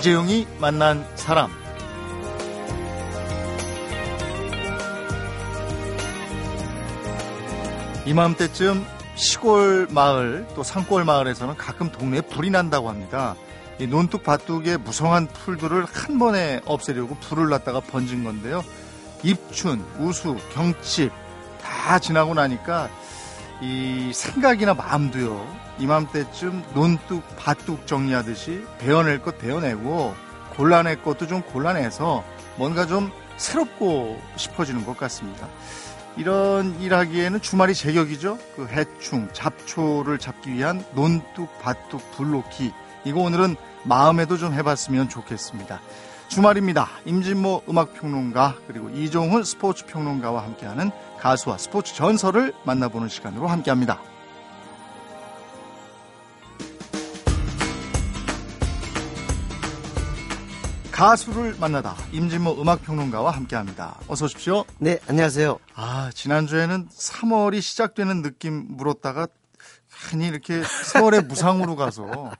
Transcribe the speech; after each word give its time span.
이재용이 0.00 0.46
만난 0.58 1.06
사람 1.14 1.50
이맘때쯤 8.06 8.86
시골 9.14 9.88
마을 9.90 10.46
또 10.54 10.62
산골 10.62 11.04
마을에서는 11.04 11.54
가끔 11.58 11.92
동네에 11.92 12.22
불이 12.22 12.48
난다고 12.48 12.88
합니다. 12.88 13.36
이 13.78 13.86
논뚝 13.86 14.22
밭둑의 14.22 14.78
무성한 14.78 15.26
풀들을 15.26 15.84
한 15.84 16.18
번에 16.18 16.62
없애려고 16.64 17.16
불을 17.16 17.50
놨다가 17.50 17.80
번진 17.80 18.24
건데요. 18.24 18.64
입춘, 19.22 19.84
우수, 19.98 20.38
경칩 20.54 21.12
다 21.62 21.98
지나고 21.98 22.32
나니까 22.32 22.88
이 23.60 24.12
생각이나 24.14 24.72
마음도요. 24.72 25.69
이맘때쯤 25.80 26.62
논뚝, 26.74 27.22
밭둑 27.36 27.86
정리하듯이 27.86 28.64
베어낼 28.78 29.20
것 29.20 29.38
베어내고 29.38 30.14
골라낼 30.54 31.02
것도 31.02 31.26
좀 31.26 31.42
골라내서 31.42 32.22
뭔가 32.56 32.86
좀 32.86 33.10
새롭고 33.36 34.20
싶어지는 34.36 34.84
것 34.84 34.96
같습니다. 34.96 35.48
이런 36.16 36.78
일하기에는 36.80 37.40
주말이 37.40 37.74
제격이죠. 37.74 38.38
그 38.56 38.66
해충, 38.68 39.28
잡초를 39.32 40.18
잡기 40.18 40.52
위한 40.52 40.84
논뚝, 40.94 41.48
밭뚝, 41.62 42.12
불놓기. 42.12 42.72
이거 43.04 43.20
오늘은 43.20 43.56
마음에도 43.84 44.36
좀 44.36 44.52
해봤으면 44.52 45.08
좋겠습니다. 45.08 45.80
주말입니다. 46.28 46.88
임진모 47.06 47.62
음악평론가 47.68 48.56
그리고 48.66 48.88
이종훈 48.90 49.42
스포츠평론가와 49.42 50.44
함께하는 50.44 50.90
가수와 51.18 51.58
스포츠 51.58 51.94
전설을 51.94 52.52
만나보는 52.64 53.08
시간으로 53.08 53.48
함께합니다. 53.48 54.00
가수를 61.00 61.56
만나다 61.58 61.96
임진모 62.12 62.60
음악평론가와 62.60 63.30
함께합니다. 63.30 63.98
어서 64.06 64.26
오십시오. 64.26 64.66
네, 64.76 64.98
안녕하세요. 65.08 65.58
아 65.74 66.10
지난주에는 66.12 66.90
3월이 66.90 67.62
시작되는 67.62 68.20
느낌 68.20 68.66
물었다가 68.76 69.26
괜히 70.10 70.26
이렇게 70.26 70.62
세월의 70.62 71.22
무상으로 71.22 71.76
가서 71.76 72.32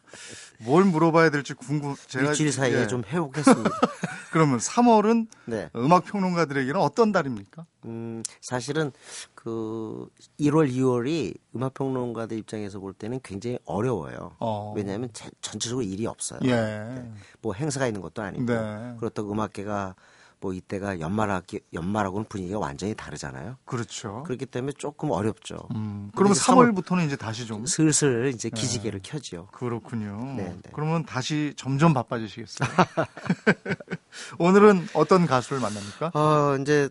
뭘 0.62 0.84
물어봐야 0.84 1.30
될지 1.30 1.54
궁금. 1.54 1.94
제가 2.06 2.30
일주일 2.30 2.52
사이에 2.52 2.82
예. 2.82 2.86
좀 2.86 3.02
회복했습니다. 3.06 3.70
그러면 4.30 4.58
3월은 4.58 5.26
네. 5.46 5.70
음악 5.74 6.04
평론가들에게는 6.04 6.80
어떤 6.80 7.12
달입니까? 7.12 7.66
음, 7.86 8.22
사실은 8.40 8.92
그 9.34 10.08
1월, 10.38 10.70
2월이 10.70 11.34
음악 11.56 11.74
평론가들 11.74 12.38
입장에서 12.38 12.78
볼 12.78 12.92
때는 12.92 13.20
굉장히 13.22 13.58
어려워요. 13.64 14.36
어. 14.38 14.72
왜냐하면 14.76 15.08
전체적으로 15.40 15.82
일이 15.82 16.06
없어요. 16.06 16.40
예. 16.44 16.50
네. 16.50 17.12
뭐 17.40 17.54
행사가 17.54 17.86
있는 17.86 18.00
것도 18.02 18.22
아니고 18.22 18.44
네. 18.44 18.94
그렇다고 18.98 19.32
음악계가 19.32 19.94
뭐 20.40 20.54
이때가 20.54 21.00
연말하기 21.00 21.60
연말하고는 21.72 22.26
분위기가 22.28 22.58
완전히 22.58 22.94
다르잖아요. 22.94 23.56
그렇죠. 23.64 24.22
그렇기 24.24 24.46
때문에 24.46 24.72
조금 24.78 25.10
어렵죠. 25.10 25.68
음, 25.74 26.10
그러면 26.14 26.36
3월부터는 26.36 27.06
이제 27.06 27.16
다시 27.16 27.46
좀 27.46 27.66
슬슬 27.66 28.32
이제 28.34 28.48
네. 28.48 28.60
기지개를 28.60 29.00
네. 29.00 29.10
켜죠. 29.10 29.48
그렇군요. 29.52 30.34
네, 30.36 30.44
네. 30.44 30.70
그러면 30.72 31.04
다시 31.04 31.52
점점 31.56 31.92
바빠지시겠어요. 31.92 32.68
오늘은 34.38 34.88
어떤 34.94 35.26
가수를 35.26 35.60
만납니까? 35.60 36.12
어, 36.14 36.56
이제 36.60 36.88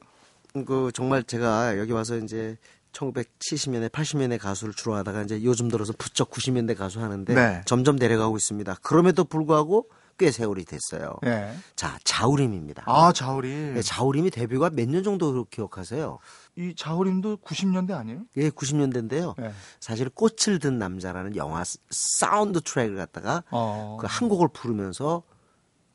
그 0.66 0.92
정말 0.94 1.24
제가 1.24 1.80
여기 1.80 1.92
와서 1.92 2.18
이제 2.18 2.56
1970년대, 2.94 3.90
80년대 3.90 4.40
가수를 4.40 4.74
주로 4.74 4.96
하다가 4.96 5.24
이제 5.24 5.44
요즘 5.44 5.70
들어서 5.70 5.94
부쩍 5.98 6.30
90년대 6.30 6.78
가수 6.78 7.02
하는데 7.02 7.34
네. 7.34 7.62
점점 7.66 7.96
내려가고 7.96 8.38
있습니다. 8.38 8.76
그럼에도 8.84 9.24
불구하고 9.24 9.90
꽤 10.20 10.30
세월이 10.32 10.66
됐어요. 10.66 11.16
네. 11.24 11.52
자, 11.76 11.98
자우림입니다. 12.04 12.84
아, 12.86 13.12
자우림. 13.14 13.74
네, 13.76 13.82
자우림이 13.82 14.30
데뷔가 14.30 14.70
몇 14.70 14.90
년 14.90 15.02
정도 15.04 15.46
기억하세요? 15.46 16.20
이 16.58 16.76
자우림도 16.76 17.38
90년대 17.38 17.92
아니에요? 17.94 18.22
예, 18.38 18.50
90년대인데요. 18.50 19.34
네. 19.40 19.52
사실 19.80 20.10
꽃을 20.10 20.60
든 20.60 20.78
남자라는 20.78 21.36
영화 21.38 21.64
사운드 21.90 22.60
트랙을 22.62 22.98
갖다가 22.98 23.44
어. 23.50 23.98
그 24.02 24.15
한 24.15 24.28
곡을 24.30 24.50
부르면서 24.54 25.24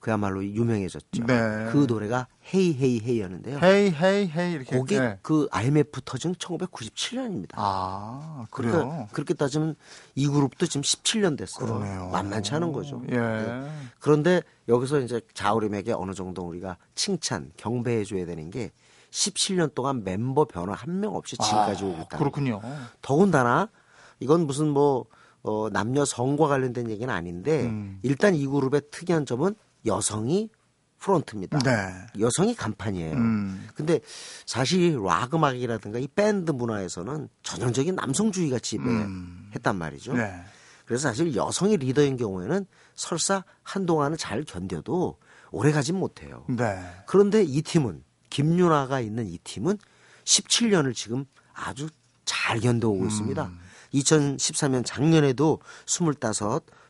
그야말로 0.04 0.44
유명해졌죠. 0.44 1.24
네. 1.26 1.70
그 1.72 1.86
노래가 1.88 2.26
Hey 2.52 2.74
Hey 2.78 3.00
Hey였는데요. 3.00 3.58
Hey 3.62 3.90
Hey 3.90 4.28
Hey 4.28 4.52
이렇게 4.52 4.76
곡이 4.76 5.00
네. 5.00 5.18
그 5.22 5.48
IMF 5.50 6.02
터진 6.04 6.34
1997년입니다. 6.34 7.52
아 7.54 8.44
그래요? 8.50 8.72
그러니까 8.72 9.06
그렇게 9.12 9.32
따지면 9.32 9.76
이 10.14 10.28
그룹도 10.28 10.66
지금 10.66 10.82
17년 10.82 11.38
됐어요. 11.38 11.66
그러네요. 11.66 12.10
만만치 12.12 12.54
않은 12.54 12.72
거죠. 12.72 13.02
예. 13.12 13.16
네. 13.16 13.70
그런데 13.98 14.42
여기서 14.68 15.00
이제 15.00 15.22
자우림에게 15.32 15.92
어느 15.94 16.12
정도 16.12 16.42
우리가 16.42 16.76
칭찬 16.94 17.50
경배해 17.56 18.04
줘야 18.04 18.26
되는 18.26 18.50
게 18.50 18.72
17년 19.10 19.74
동안 19.74 20.04
멤버 20.04 20.44
변화 20.44 20.74
한 20.74 21.00
명 21.00 21.16
없이 21.16 21.38
지금까지 21.38 21.82
아, 21.82 21.86
오고 21.86 22.02
있다. 22.02 22.18
그렇군요. 22.18 22.60
더군다나 23.00 23.70
이건 24.20 24.46
무슨 24.46 24.68
뭐 24.68 25.06
어, 25.42 25.68
남녀 25.70 26.04
성과 26.04 26.46
관련된 26.48 26.90
얘기는 26.90 27.12
아닌데 27.12 27.64
음. 27.64 28.00
일단 28.02 28.34
이 28.34 28.46
그룹의 28.46 28.82
특이한 28.90 29.24
점은 29.24 29.54
여성이 29.86 30.50
프론트입니다. 30.98 31.58
네. 31.58 32.06
여성이 32.18 32.54
간판이에요. 32.54 33.14
음. 33.14 33.68
근데 33.74 34.00
사실 34.46 34.98
락 35.02 35.34
음악이라든가 35.34 35.98
이 35.98 36.08
밴드 36.08 36.50
문화에서는 36.50 37.28
전형적인 37.42 37.94
남성주의가 37.94 38.58
지배했단 38.58 39.76
음. 39.76 39.76
말이죠. 39.76 40.14
네. 40.14 40.32
그래서 40.86 41.08
사실 41.08 41.34
여성이 41.34 41.76
리더인 41.76 42.16
경우에는 42.16 42.66
설사 42.94 43.44
한동안은 43.62 44.16
잘 44.16 44.44
견뎌도 44.44 45.18
오래 45.50 45.72
가진 45.72 45.96
못해요. 45.96 46.44
네. 46.48 46.78
그런데 47.06 47.42
이 47.42 47.62
팀은 47.62 48.02
김윤아가 48.30 49.00
있는 49.00 49.26
이 49.26 49.38
팀은 49.38 49.78
17년을 50.24 50.94
지금 50.94 51.26
아주 51.52 51.88
잘 52.24 52.60
견뎌오고 52.60 53.02
음. 53.02 53.08
있습니다. 53.08 53.50
2013년 53.94 54.84
작년에도 54.84 55.60
25, 55.86 56.12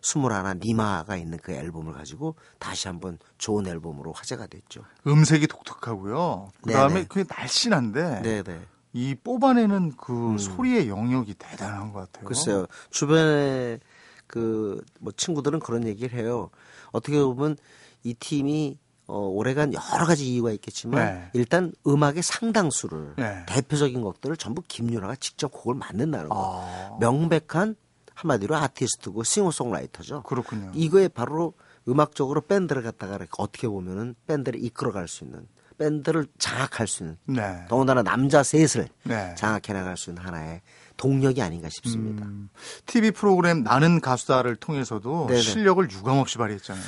21 0.02 0.60
니마가 0.60 1.16
있는 1.16 1.38
그 1.42 1.52
앨범을 1.52 1.92
가지고 1.92 2.34
다시 2.58 2.88
한번 2.88 3.18
좋은 3.38 3.66
앨범으로 3.66 4.12
화제가 4.12 4.46
됐죠. 4.46 4.82
음색이 5.06 5.46
독특하고요. 5.46 6.50
그다음에 6.62 7.04
그게 7.04 7.24
날씬한데 7.28 8.22
네네. 8.22 8.60
이 8.92 9.14
뽑아내는 9.14 9.92
그 9.96 10.30
음. 10.30 10.38
소리의 10.38 10.88
영역이 10.88 11.34
대단한 11.34 11.92
것 11.92 12.00
같아요. 12.00 12.24
글쎄요. 12.26 12.66
주변에 12.90 13.78
그 14.26 14.82
뭐 15.00 15.12
친구들은 15.16 15.60
그런 15.60 15.86
얘기를 15.86 16.18
해요. 16.18 16.50
어떻게 16.92 17.18
보면 17.22 17.56
이 18.02 18.14
팀이 18.14 18.78
어, 19.06 19.18
오래간 19.18 19.74
여러 19.74 20.06
가지 20.06 20.32
이유가 20.32 20.50
있겠지만 20.52 21.04
네. 21.04 21.30
일단 21.34 21.72
음악의 21.86 22.22
상당수를 22.22 23.14
네. 23.16 23.44
대표적인 23.46 24.00
것들을 24.00 24.36
전부 24.36 24.62
김윤아가 24.66 25.16
직접 25.16 25.48
곡을 25.48 25.74
만든다는 25.74 26.30
거. 26.30 26.64
아. 26.64 26.96
명백한 27.00 27.76
한마디로 28.14 28.56
아티스트고 28.56 29.24
싱어송라이터죠. 29.24 30.22
그렇군요. 30.22 30.70
이거에 30.74 31.08
바로 31.08 31.52
음악적으로 31.88 32.40
밴드를 32.40 32.82
갖다가 32.82 33.18
어떻게 33.36 33.68
보면은 33.68 34.14
밴드를 34.26 34.62
이끌어갈 34.64 35.08
수 35.08 35.24
있는 35.24 35.46
밴드를 35.76 36.26
장악할 36.38 36.86
수 36.86 37.02
있는 37.02 37.16
네. 37.26 37.64
더군다나 37.68 38.02
남자 38.02 38.42
셋을 38.42 38.88
네. 39.02 39.34
장악해 39.36 39.72
나갈 39.72 39.96
수 39.96 40.10
있는 40.10 40.22
하나의 40.22 40.62
동력이 40.96 41.42
아닌가 41.42 41.68
싶습니다. 41.68 42.24
음, 42.24 42.48
TV 42.86 43.10
프로그램 43.10 43.64
나는 43.64 44.00
가수다를 44.00 44.54
통해서도 44.56 45.26
네네. 45.26 45.40
실력을 45.40 45.90
유감없이 45.90 46.38
발휘했잖아요. 46.38 46.84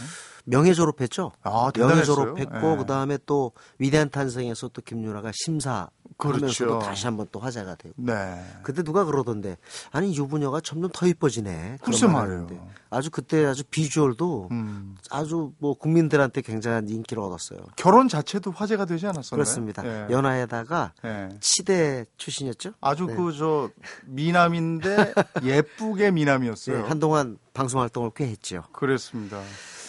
명예 0.47 0.73
졸업했죠. 0.73 1.33
아, 1.43 1.71
명예 1.75 2.05
졸업했고 2.05 2.61
네. 2.61 2.77
그다음에 2.77 3.19
또 3.27 3.53
위대한 3.79 4.11
탄생에서 4.11 4.69
또 4.69 4.81
김윤아가 4.81 5.33
심사 5.35 5.91
그렇죠. 6.17 6.65
하면서도 6.65 6.79
다시 6.79 7.07
한번 7.07 7.27
또 7.33 7.41
화제가 7.41 7.75
되고. 7.75 7.95
네. 7.99 8.43
그때 8.63 8.83
누가 8.83 9.05
그러던데 9.05 9.59
아니 9.91 10.17
유부녀가 10.17 10.61
점점 10.61 10.91
더 10.95 11.07
이뻐지네. 11.07 11.79
글쎄 11.83 12.07
말이에요. 12.07 12.47
아주 12.91 13.11
그때 13.11 13.45
아주 13.45 13.65
비주얼도 13.65 14.49
음. 14.53 14.97
아주 15.11 15.53
뭐 15.59 15.75
국민들한테 15.75 16.41
굉장한 16.41 16.89
인기를 16.89 17.23
얻었어요. 17.23 17.59
결혼 17.75 18.09
자체도 18.09 18.53
화제가 18.53 18.85
되지 18.85 19.07
않았었나요? 19.07 19.45
그렇습니다. 19.45 19.83
네. 19.83 20.07
연하에다가 20.11 20.93
네. 21.03 21.29
치대 21.41 22.05
출신이었죠. 22.17 22.75
아주 22.81 23.07
네. 23.07 23.17
그저 23.17 23.69
미남인데 24.07 25.13
예쁘게 25.43 26.13
미남이었어요. 26.13 26.83
네, 26.83 26.89
한동안 26.89 27.39
방송 27.53 27.81
활동을 27.81 28.13
꽤 28.15 28.29
했죠. 28.29 28.63
그렇습니다. 28.73 29.41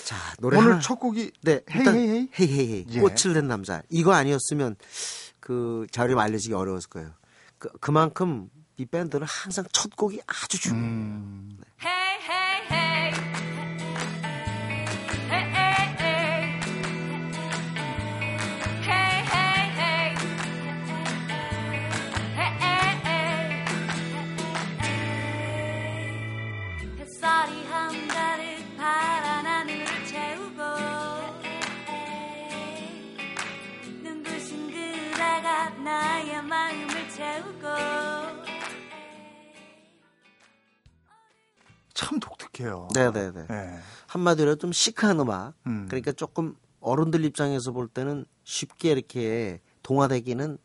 자, 0.07 0.15
노래 0.39 0.57
오늘 0.57 0.71
하나. 0.71 0.79
첫 0.79 0.95
곡이 1.01 1.31
네, 1.41 1.59
헤이헤이헤이 1.69 2.29
헤이헤이 2.39 2.85
예. 2.91 2.99
꽃을 3.01 3.33
낸 3.33 3.49
남자. 3.49 3.81
이거 3.89 4.13
아니었으면 4.13 4.77
그 5.41 5.85
자료를 5.91 6.17
알려지기 6.17 6.53
어려웠을 6.53 6.89
거예요. 6.89 7.11
그, 7.57 7.67
그만큼 7.81 8.49
이 8.77 8.85
밴드는 8.85 9.27
항상 9.27 9.65
첫 9.73 9.93
곡이 9.97 10.21
아주 10.25 10.61
중요해요. 10.61 10.87
음. 10.87 11.57
네. 11.59 11.67
햇살이 11.81 13.56
네네네. 42.93 43.47
네. 43.47 43.79
한마디로 44.07 44.55
좀 44.55 44.71
시크한 44.71 45.19
음악. 45.19 45.53
음. 45.65 45.85
그러니까 45.87 46.11
조금 46.11 46.55
어른들 46.79 47.25
입장에서 47.25 47.71
볼 47.71 47.87
때는 47.87 48.25
쉽게 48.43 48.91
이렇게 48.91 49.61
동화되기는 49.83 50.57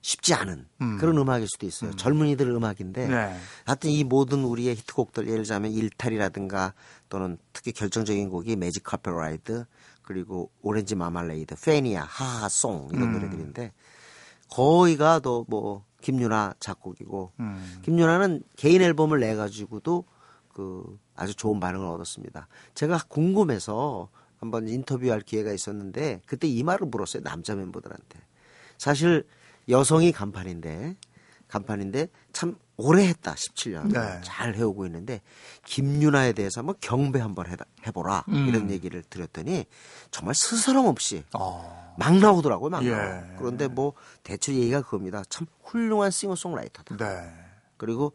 쉽지 0.00 0.34
않은 0.34 0.66
음. 0.82 0.98
그런 0.98 1.18
음악일 1.18 1.48
수도 1.48 1.66
있어요. 1.66 1.90
음. 1.90 1.96
젊은이들 1.96 2.48
음악인데 2.48 3.08
네. 3.08 3.36
하여튼 3.64 3.90
이 3.90 4.04
모든 4.04 4.44
우리의 4.44 4.76
히트곡들 4.76 5.26
예를 5.26 5.38
들자면 5.38 5.72
일탈이라든가 5.72 6.74
또는 7.08 7.38
특히 7.52 7.72
결정적인 7.72 8.28
곡이 8.30 8.56
Magic 8.56 8.84
Carpet 8.84 9.10
Ride 9.10 9.64
그리고 10.02 10.52
Orange 10.62 10.94
Marmalade, 10.94 11.56
팬이야, 11.56 12.04
하하송 12.04 12.90
이런 12.92 13.08
음. 13.08 13.12
노래들인데 13.14 13.72
거의가 14.50 15.18
또 15.18 15.44
뭐 15.48 15.84
김윤아 16.06 16.54
작곡이고 16.60 17.32
음. 17.40 17.80
김윤아는 17.82 18.44
개인 18.56 18.80
앨범을 18.80 19.18
내 19.18 19.34
가지고도 19.34 20.04
그 20.56 20.98
아주 21.14 21.34
좋은 21.34 21.60
반응을 21.60 21.86
얻었습니다. 21.86 22.48
제가 22.72 23.00
궁금해서 23.08 24.08
한번 24.38 24.68
인터뷰할 24.68 25.20
기회가 25.20 25.52
있었는데 25.52 26.22
그때 26.24 26.48
이 26.48 26.62
말을 26.62 26.86
물었어요 26.86 27.22
남자 27.22 27.54
멤버들한테. 27.54 28.18
사실 28.78 29.26
여성이 29.68 30.12
간판인데 30.12 30.96
간판인데 31.48 32.08
참 32.32 32.56
오래 32.78 33.06
했다 33.06 33.34
17년 33.34 33.92
네. 33.92 34.20
잘 34.24 34.54
해오고 34.54 34.86
있는데 34.86 35.20
김유나에 35.66 36.32
대해서 36.32 36.60
한번 36.60 36.76
경배 36.80 37.20
한번 37.20 37.48
해, 37.50 37.56
해보라 37.86 38.24
음. 38.28 38.48
이런 38.48 38.70
얘기를 38.70 39.02
드렸더니 39.02 39.66
정말 40.10 40.34
스스럼 40.34 40.86
없이 40.86 41.22
어. 41.34 41.94
막 41.98 42.16
나오더라고요 42.16 42.70
막 42.70 42.84
예. 42.84 42.90
나오. 42.90 43.36
그런데 43.38 43.68
뭐 43.68 43.92
대충 44.22 44.54
얘기가 44.54 44.80
그겁니다 44.82 45.22
참 45.28 45.46
훌륭한 45.64 46.10
싱어송라이터다 46.10 46.96
네. 46.96 47.30
그리고 47.76 48.14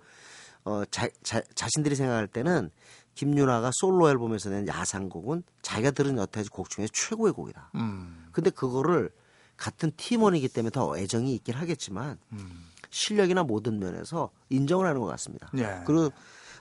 어, 0.63 0.83
자, 0.91 1.07
자, 1.23 1.41
자신들이 1.55 1.95
생각할 1.95 2.27
때는 2.27 2.69
김유나가 3.15 3.71
솔로 3.73 4.09
앨범에서 4.09 4.49
낸 4.49 4.67
야상곡은 4.67 5.43
자기가 5.61 5.91
들은 5.91 6.17
여태까지 6.17 6.49
곡 6.49 6.69
중에 6.69 6.87
최고의 6.91 7.33
곡이다 7.33 7.71
음. 7.75 8.27
근데 8.31 8.49
그거를 8.49 9.11
같은 9.57 9.91
팀원이기 9.95 10.47
때문에 10.49 10.71
더 10.71 10.97
애정이 10.97 11.35
있긴 11.35 11.55
하겠지만 11.55 12.17
음. 12.31 12.67
실력이나 12.89 13.43
모든 13.43 13.79
면에서 13.79 14.31
인정을 14.49 14.87
하는 14.87 15.01
것 15.01 15.07
같습니다. 15.07 15.49
예. 15.57 15.81
그리고 15.85 16.11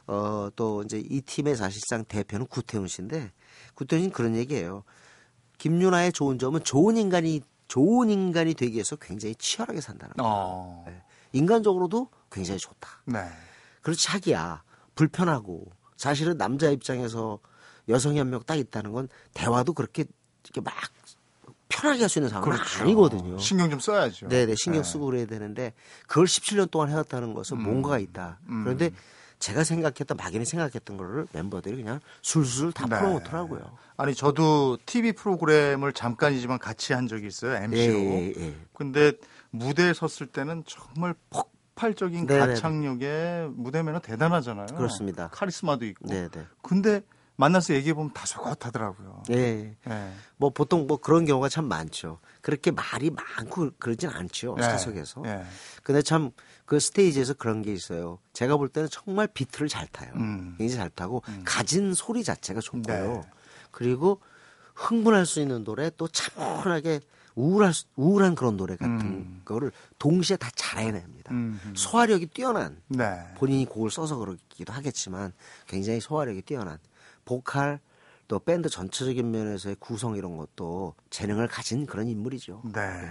어, 0.06 0.48
또 0.54 0.82
이제 0.82 1.02
이 1.08 1.20
팀의 1.20 1.56
사실상 1.56 2.04
대표는 2.04 2.46
구태훈 2.46 2.88
씨인데 2.88 3.32
구태훈 3.74 4.02
씨는 4.02 4.12
그런 4.12 4.36
얘기예요. 4.36 4.84
김윤아의 5.58 6.12
좋은 6.12 6.38
점은 6.38 6.62
좋은 6.64 6.96
인간이 6.96 7.42
좋은 7.68 8.10
인간이 8.10 8.54
되기 8.54 8.74
위해서 8.74 8.96
굉장히 8.96 9.34
치열하게 9.36 9.80
산다는 9.80 10.14
거예요. 10.16 10.32
어. 10.32 10.84
네. 10.86 11.02
인간적으로도 11.32 12.08
굉장히 12.30 12.58
좋다. 12.58 12.88
네. 13.06 13.20
그리고 13.82 13.96
자기야 13.96 14.62
불편하고 14.94 15.70
사실은 15.96 16.36
남자 16.38 16.70
입장에서 16.70 17.38
여성이 17.88 18.18
한 18.18 18.28
명 18.30 18.42
딱 18.44 18.56
있다는 18.56 18.92
건 18.92 19.08
대화도 19.34 19.72
그렇게 19.74 20.04
이렇게 20.44 20.60
막 20.60 20.74
편하게 21.68 22.02
할 22.02 22.08
수 22.08 22.18
있는 22.18 22.28
상황은 22.30 22.50
그렇죠. 22.56 22.82
아니거든요. 22.82 23.38
신경 23.38 23.70
좀 23.70 23.78
써야죠. 23.80 24.28
네네, 24.28 24.54
신경 24.56 24.82
네. 24.82 24.88
쓰고 24.88 25.06
그래야 25.06 25.26
되는데 25.26 25.72
그걸 26.06 26.26
17년 26.26 26.70
동안 26.70 26.88
해왔다는 26.90 27.32
것은 27.34 27.56
음. 27.58 27.62
뭔가가 27.62 27.98
있다. 27.98 28.38
음. 28.48 28.64
그런데 28.64 28.90
제가 29.38 29.64
생각했던 29.64 30.16
막연히 30.18 30.44
생각했던 30.44 30.96
거를 30.98 31.26
멤버들이 31.32 31.76
그냥 31.76 32.00
술술 32.22 32.72
다 32.72 32.86
네. 32.86 32.98
풀어놓더라고요. 32.98 33.78
아니 33.96 34.14
저도 34.14 34.78
TV 34.84 35.12
프로그램을 35.12 35.92
잠깐이지만 35.92 36.58
같이 36.58 36.92
한 36.92 37.06
적이 37.06 37.28
있어요 37.28 37.54
MC로. 37.64 37.94
예, 37.98 38.26
예, 38.26 38.34
예. 38.36 38.54
근데 38.74 39.12
무대에 39.50 39.94
섰을 39.94 40.26
때는 40.26 40.64
정말 40.66 41.14
폭 41.30 41.49
발적인 41.74 42.26
네네네. 42.26 42.54
가창력에 42.54 43.48
무대면은 43.52 44.00
대단하잖아요. 44.00 44.66
그렇습니다. 44.76 45.28
카리스마도 45.28 45.84
있고. 45.86 46.08
네네. 46.08 46.28
근데 46.62 47.02
만나서 47.36 47.72
얘기해 47.74 47.94
보면 47.94 48.12
다소곳하더라고요. 48.12 49.22
네. 49.28 49.76
네. 49.86 50.12
뭐 50.36 50.50
보통 50.50 50.86
뭐 50.86 50.98
그런 50.98 51.24
경우가 51.24 51.48
참 51.48 51.64
많죠. 51.66 52.18
그렇게 52.42 52.70
말이 52.70 53.10
많고 53.10 53.70
그러진 53.78 54.10
않죠 54.10 54.56
네. 54.58 54.62
사석에서. 54.62 55.22
네. 55.22 55.42
근데 55.82 56.02
참 56.02 56.32
그 56.70 56.78
스테이지에서 56.78 57.34
그런 57.34 57.62
게 57.62 57.72
있어요. 57.72 58.20
제가 58.32 58.56
볼 58.56 58.68
때는 58.68 58.88
정말 58.92 59.26
비트를 59.26 59.66
잘 59.66 59.88
타요. 59.88 60.12
음. 60.14 60.54
굉장히 60.56 60.78
잘 60.78 60.88
타고 60.88 61.20
음. 61.26 61.42
가진 61.44 61.94
소리 61.94 62.22
자체가 62.22 62.60
좋고요. 62.60 62.82
네. 62.84 63.20
그리고 63.72 64.20
흥분할 64.76 65.26
수 65.26 65.40
있는 65.40 65.64
노래 65.64 65.90
또 65.96 66.06
차분하게 66.06 67.00
우울할 67.34 67.72
수, 67.72 67.86
우울한 67.96 68.34
그런 68.34 68.56
노래 68.56 68.76
같은 68.76 69.00
음. 69.00 69.42
거를 69.44 69.72
동시에 69.98 70.36
다 70.36 70.50
잘해냅니다. 70.54 71.32
음. 71.32 71.60
소화력이 71.74 72.26
뛰어난 72.26 72.80
네. 72.88 73.26
본인이 73.36 73.64
곡을 73.66 73.90
써서 73.90 74.16
그러기도 74.16 74.72
하겠지만 74.72 75.32
굉장히 75.66 76.00
소화력이 76.00 76.42
뛰어난 76.42 76.78
보컬 77.24 77.80
또 78.28 78.38
밴드 78.38 78.68
전체적인 78.68 79.30
면에서의 79.30 79.76
구성 79.80 80.16
이런 80.16 80.36
것도 80.36 80.94
재능을 81.10 81.48
가진 81.48 81.86
그런 81.86 82.06
인물이죠. 82.08 82.62
네. 82.64 82.80
네. 82.80 83.10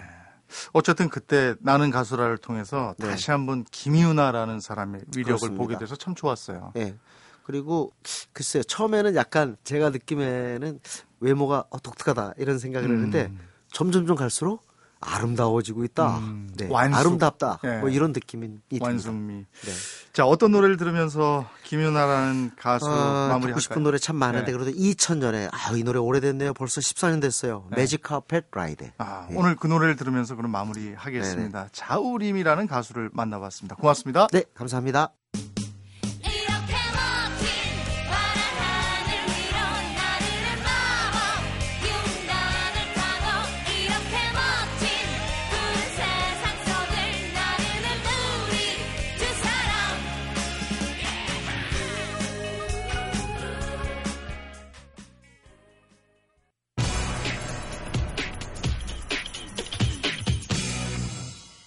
어쨌든 0.73 1.09
그때 1.09 1.55
나는 1.59 1.91
가수라를 1.91 2.37
통해서 2.37 2.95
네. 2.97 3.07
다시 3.07 3.31
한번 3.31 3.63
김유나라는 3.65 4.59
사람의 4.59 5.01
위력을 5.15 5.23
그렇습니다. 5.25 5.57
보게 5.61 5.77
돼서 5.77 5.95
참 5.95 6.15
좋았어요. 6.15 6.71
네. 6.73 6.95
그리고 7.43 7.91
글쎄요 8.31 8.63
처음에는 8.63 9.15
약간 9.15 9.57
제가 9.63 9.89
느낌에는 9.89 10.79
외모가 11.19 11.65
어, 11.69 11.79
독특하다 11.79 12.33
이런 12.37 12.59
생각을 12.59 12.89
음. 12.89 12.95
했는데 12.95 13.33
점점점 13.71 14.15
갈수록 14.15 14.69
아름다워지고 15.01 15.85
있다. 15.85 16.17
음, 16.17 16.49
네. 16.57 16.69
아름답다. 16.73 17.59
네. 17.63 17.79
뭐 17.79 17.89
이런 17.89 18.11
느낌이 18.11 18.49
완숙미. 18.81 19.33
네. 19.33 19.71
자 20.11 20.25
어떤 20.25 20.51
노래를 20.51 20.75
들으면서 20.77 21.49
김윤아라는 21.63 22.51
가수 22.57 22.89
아, 22.89 23.29
마무리 23.29 23.47
듣고 23.51 23.61
싶은 23.61 23.83
노래 23.83 23.97
참 23.97 24.17
많은데 24.17 24.51
네. 24.51 24.57
그래도 24.57 24.71
2000년에 24.71 25.49
아이 25.51 25.83
노래 25.83 25.99
오래됐네요. 25.99 26.53
벌써 26.53 26.81
14년 26.81 27.21
됐어요. 27.21 27.65
네. 27.71 27.77
매직 27.77 28.03
카펫 28.03 28.45
라이드. 28.51 28.91
아, 28.97 29.27
네. 29.29 29.35
오늘 29.37 29.55
그 29.55 29.67
노래를 29.67 29.95
들으면서 29.95 30.35
그럼 30.35 30.51
마무리하겠습니다. 30.51 31.63
네, 31.63 31.69
자우림이라는 31.71 32.67
가수를 32.67 33.09
만나봤습니다. 33.13 33.75
고맙습니다. 33.77 34.27
네, 34.33 34.43
감사합니다. 34.53 35.13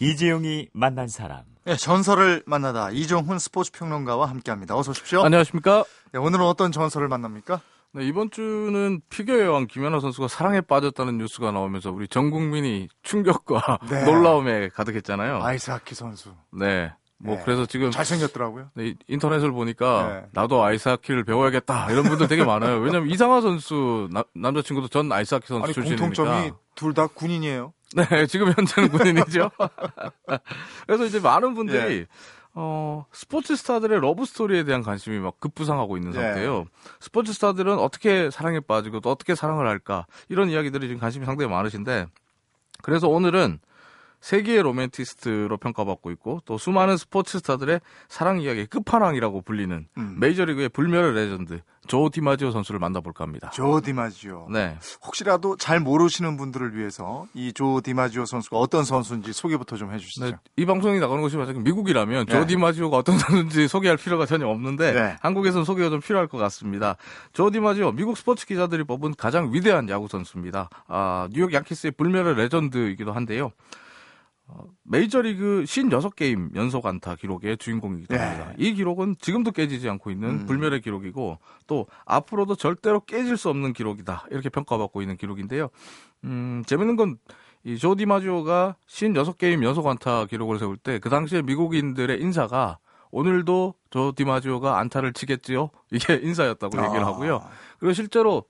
이재용이 0.03 0.69
만난 0.73 1.07
사람. 1.07 1.43
네, 1.65 1.77
전설을 1.77 2.43
만나다 2.45 2.91
이종훈 2.91 3.39
스포츠 3.39 3.71
평론가와 3.71 4.29
함께합니다. 4.29 4.77
어서 4.77 4.91
오십시오. 4.91 5.23
안녕하십니까? 5.23 5.85
네, 6.13 6.19
오늘은 6.19 6.45
어떤 6.45 6.73
전설을 6.73 7.07
만납니까? 7.07 7.61
네, 7.93 8.05
이번 8.07 8.31
주는 8.33 9.01
피겨의 9.11 9.47
왕 9.49 9.69
김연아 9.69 10.01
선수가 10.01 10.27
사랑에 10.27 10.61
빠졌다는 10.61 11.19
뉴스가 11.19 11.53
나오면서 11.53 11.93
우리 11.93 12.09
전 12.09 12.31
국민이 12.31 12.89
충격과 13.05 13.79
네. 13.89 14.05
놀라움에 14.05 14.71
가득했잖아요. 14.71 15.41
아이스하키 15.41 15.95
선수. 15.95 16.31
네. 16.51 16.91
뭐 17.19 17.37
네. 17.37 17.43
그래서 17.45 17.65
지금 17.67 17.93
잘생겼더라고요. 17.93 18.71
네, 18.75 18.95
인터넷을 19.07 19.53
보니까 19.53 20.09
네. 20.09 20.27
나도 20.33 20.65
아이스하키를 20.65 21.23
배워야겠다 21.23 21.93
이런 21.93 22.03
분들 22.09 22.27
되게 22.27 22.45
많아요. 22.45 22.79
왜냐면 22.81 23.09
이상화 23.09 23.41
선수 23.41 24.09
나, 24.11 24.25
남자친구도 24.35 24.89
전 24.89 25.13
아이스하키 25.13 25.47
선수 25.47 25.63
아니, 25.63 25.73
출신이니까. 25.73 26.05
공통점이 26.05 26.53
둘 26.75 26.93
다 26.95 27.07
군인이에요. 27.07 27.73
네, 27.95 28.27
지금 28.27 28.53
현재는 28.57 28.91
군인이죠. 28.91 29.51
그래서 30.87 31.05
이제 31.05 31.21
많은 31.21 31.55
분들이 31.55 31.99
예. 32.01 32.07
어, 32.55 33.07
스포츠 33.13 33.57
스타들의 33.57 34.01
러브 34.01 34.25
스토리에 34.25 34.65
대한 34.65 34.83
관심이 34.83 35.19
막 35.19 35.41
급부상하고 35.41 35.97
있는 35.97 36.15
예. 36.15 36.21
상태예요. 36.21 36.67
스포츠 37.01 37.33
스타들은 37.33 37.79
어떻게 37.79 38.31
사랑에 38.31 38.61
빠지고 38.61 39.01
또 39.01 39.11
어떻게 39.11 39.35
사랑을 39.35 39.67
할까 39.67 40.07
이런 40.29 40.51
이야기들이 40.51 40.89
지금 40.89 41.01
관심이 41.01 41.25
상당히 41.25 41.51
많으신데 41.51 42.07
그래서 42.83 43.09
오늘은 43.09 43.59
세계의 44.23 44.63
로맨티스트로 44.63 45.59
평가받고 45.59 46.11
있고 46.13 46.41
또 46.47 46.57
수많은 46.57 46.97
스포츠 46.97 47.39
스타들의 47.39 47.81
사랑 48.09 48.41
이야기의 48.41 48.67
끝판왕이라고 48.69 49.43
불리는 49.43 49.87
음. 49.99 50.17
메이저리그의 50.21 50.69
불멸의 50.71 51.13
레전드 51.15 51.61
조 51.89 52.09
디마지오 52.09 52.53
선수를 52.53 52.79
만나볼까 52.79 53.25
합니다. 53.25 53.51
조 53.51 53.81
디마지오. 53.81 54.47
네. 54.53 54.79
혹시라도 55.05 55.57
잘 55.57 55.81
모르시는 55.81 56.37
분들을 56.37 56.77
위해서 56.77 57.27
이 57.35 57.53
조 57.53 57.81
디마지오 57.83 58.25
선수가 58.25 58.57
어떤 58.57 58.85
선수인지 58.85 59.33
소개부터 59.33 59.77
좀 59.77 59.93
해주시죠. 59.93 60.25
네. 60.27 60.33
이 60.57 60.65
방송이 60.65 61.01
나가는 61.01 61.21
곳이 61.21 61.37
만약 61.37 61.61
미국이라면 61.61 62.27
네. 62.27 62.33
조 62.33 62.47
디마지오가 62.47 62.97
어떤 62.97 63.19
선수인지 63.19 63.67
소개할 63.67 63.97
필요가 63.97 64.25
전혀 64.27 64.47
없는데 64.47 64.93
네. 64.93 65.17
한국에서는 65.21 65.65
소개가 65.65 65.91
좀 65.91 66.01
필요할 66.01 66.29
것 66.29 66.39
같습니다. 66.39 66.97
조 67.33 67.51
디마지오 67.51 67.91
미국 67.93 68.17
스포츠 68.17 68.47
기자들이 68.47 68.85
뽑은 68.85 69.15
가장 69.19 69.53
위대한 69.53 69.89
야구 69.89 70.07
선수입니다. 70.07 70.71
아, 70.87 71.29
뉴욕 71.33 71.53
양키스의 71.53 71.91
불멸의 71.93 72.37
레전드이기도 72.37 73.13
한데요. 73.13 73.51
어, 74.55 74.65
메이저리그 74.85 75.65
56게임 75.67 76.55
연속 76.57 76.87
안타 76.87 77.17
기록의 77.17 77.57
주인공이기도 77.59 78.15
네. 78.15 78.21
합니다. 78.21 78.53
이 78.59 78.75
기록은 78.75 79.17
지금도 79.21 79.53
깨지지 79.53 79.89
않고 79.89 80.11
있는 80.11 80.29
음. 80.29 80.47
불멸의 80.47 80.81
기록이고 80.83 81.39
또 81.67 81.87
앞으로도 82.05 82.57
절대로 82.57 83.01
깨질 83.01 83.37
수 83.37 83.49
없는 83.49 83.73
기록이다. 83.73 84.27
이렇게 84.31 84.49
평가받고 84.49 85.01
있는 85.01 85.17
기록인데요. 85.17 85.69
음, 86.25 86.63
재밌는 86.67 86.97
건 86.97 87.17
이 87.65 87.79
조디 87.79 88.07
마지오가 88.07 88.77
56게임 88.89 89.63
연속 89.63 89.87
안타 89.87 90.27
기록을 90.27 90.59
세울 90.59 90.77
때 90.77 90.99
그 90.99 91.09
당시에 91.09 91.43
미국인들의 91.43 92.21
인사가 92.21 92.79
오늘도 93.11 93.75
조 93.91 94.13
디마지오가 94.13 94.79
안타를 94.79 95.13
치겠지요? 95.13 95.71
이게 95.93 96.15
인사였다고 96.23 96.81
아. 96.81 96.87
얘기를 96.87 97.05
하고요. 97.07 97.43
그리고 97.79 97.93
실제로 97.93 98.45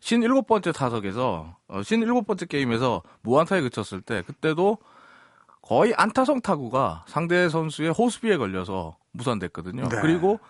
57번째 0.00 0.74
타석에서 0.74 1.56
어, 1.68 1.80
57번째 1.80 2.48
게임에서 2.48 3.02
무안타에 3.22 3.60
그쳤을 3.62 4.00
때 4.00 4.22
그때도 4.26 4.78
거의 5.70 5.94
안타성 5.96 6.40
타구가 6.40 7.04
상대 7.06 7.48
선수의 7.48 7.92
호수비에 7.92 8.38
걸려서 8.38 8.96
무산됐거든요. 9.12 9.88
네. 9.88 10.00
그리고 10.02 10.40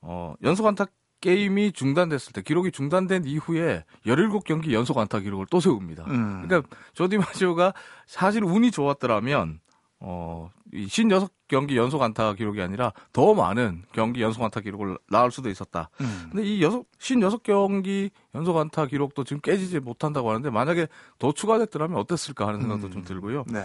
어, 0.00 0.34
연속 0.42 0.66
안타 0.66 0.86
게임이 1.20 1.70
중단됐을 1.70 2.32
때 2.32 2.42
기록이 2.42 2.72
중단된 2.72 3.26
이후에 3.26 3.84
17경기 4.04 4.72
연속 4.72 4.98
안타 4.98 5.20
기록을 5.20 5.46
또 5.52 5.60
세웁니다. 5.60 6.06
음. 6.08 6.42
그러니까 6.48 6.68
조디 6.94 7.16
마지오가 7.16 7.74
사실 8.08 8.42
운이 8.42 8.72
좋았더라면 8.72 9.60
어, 9.98 10.50
이 10.72 10.86
56경기 10.86 11.76
연속 11.76 12.02
안타 12.02 12.34
기록이 12.34 12.60
아니라 12.60 12.92
더 13.12 13.34
많은 13.34 13.84
경기 13.92 14.20
연속 14.20 14.42
안타 14.42 14.60
기록을 14.60 14.98
낳을 15.08 15.30
수도 15.30 15.48
있었다. 15.48 15.88
음. 16.00 16.28
근데 16.30 16.46
이 16.46 16.62
여섯, 16.62 16.84
56경기 16.98 18.10
연속 18.34 18.56
안타 18.58 18.86
기록도 18.86 19.24
지금 19.24 19.40
깨지지 19.40 19.80
못한다고 19.80 20.28
하는데 20.28 20.50
만약에 20.50 20.86
더 21.18 21.32
추가됐더라면 21.32 21.98
어땠을까 21.98 22.46
하는 22.46 22.60
생각도 22.60 22.88
음. 22.88 22.92
좀 22.92 23.04
들고요. 23.04 23.44
네. 23.48 23.64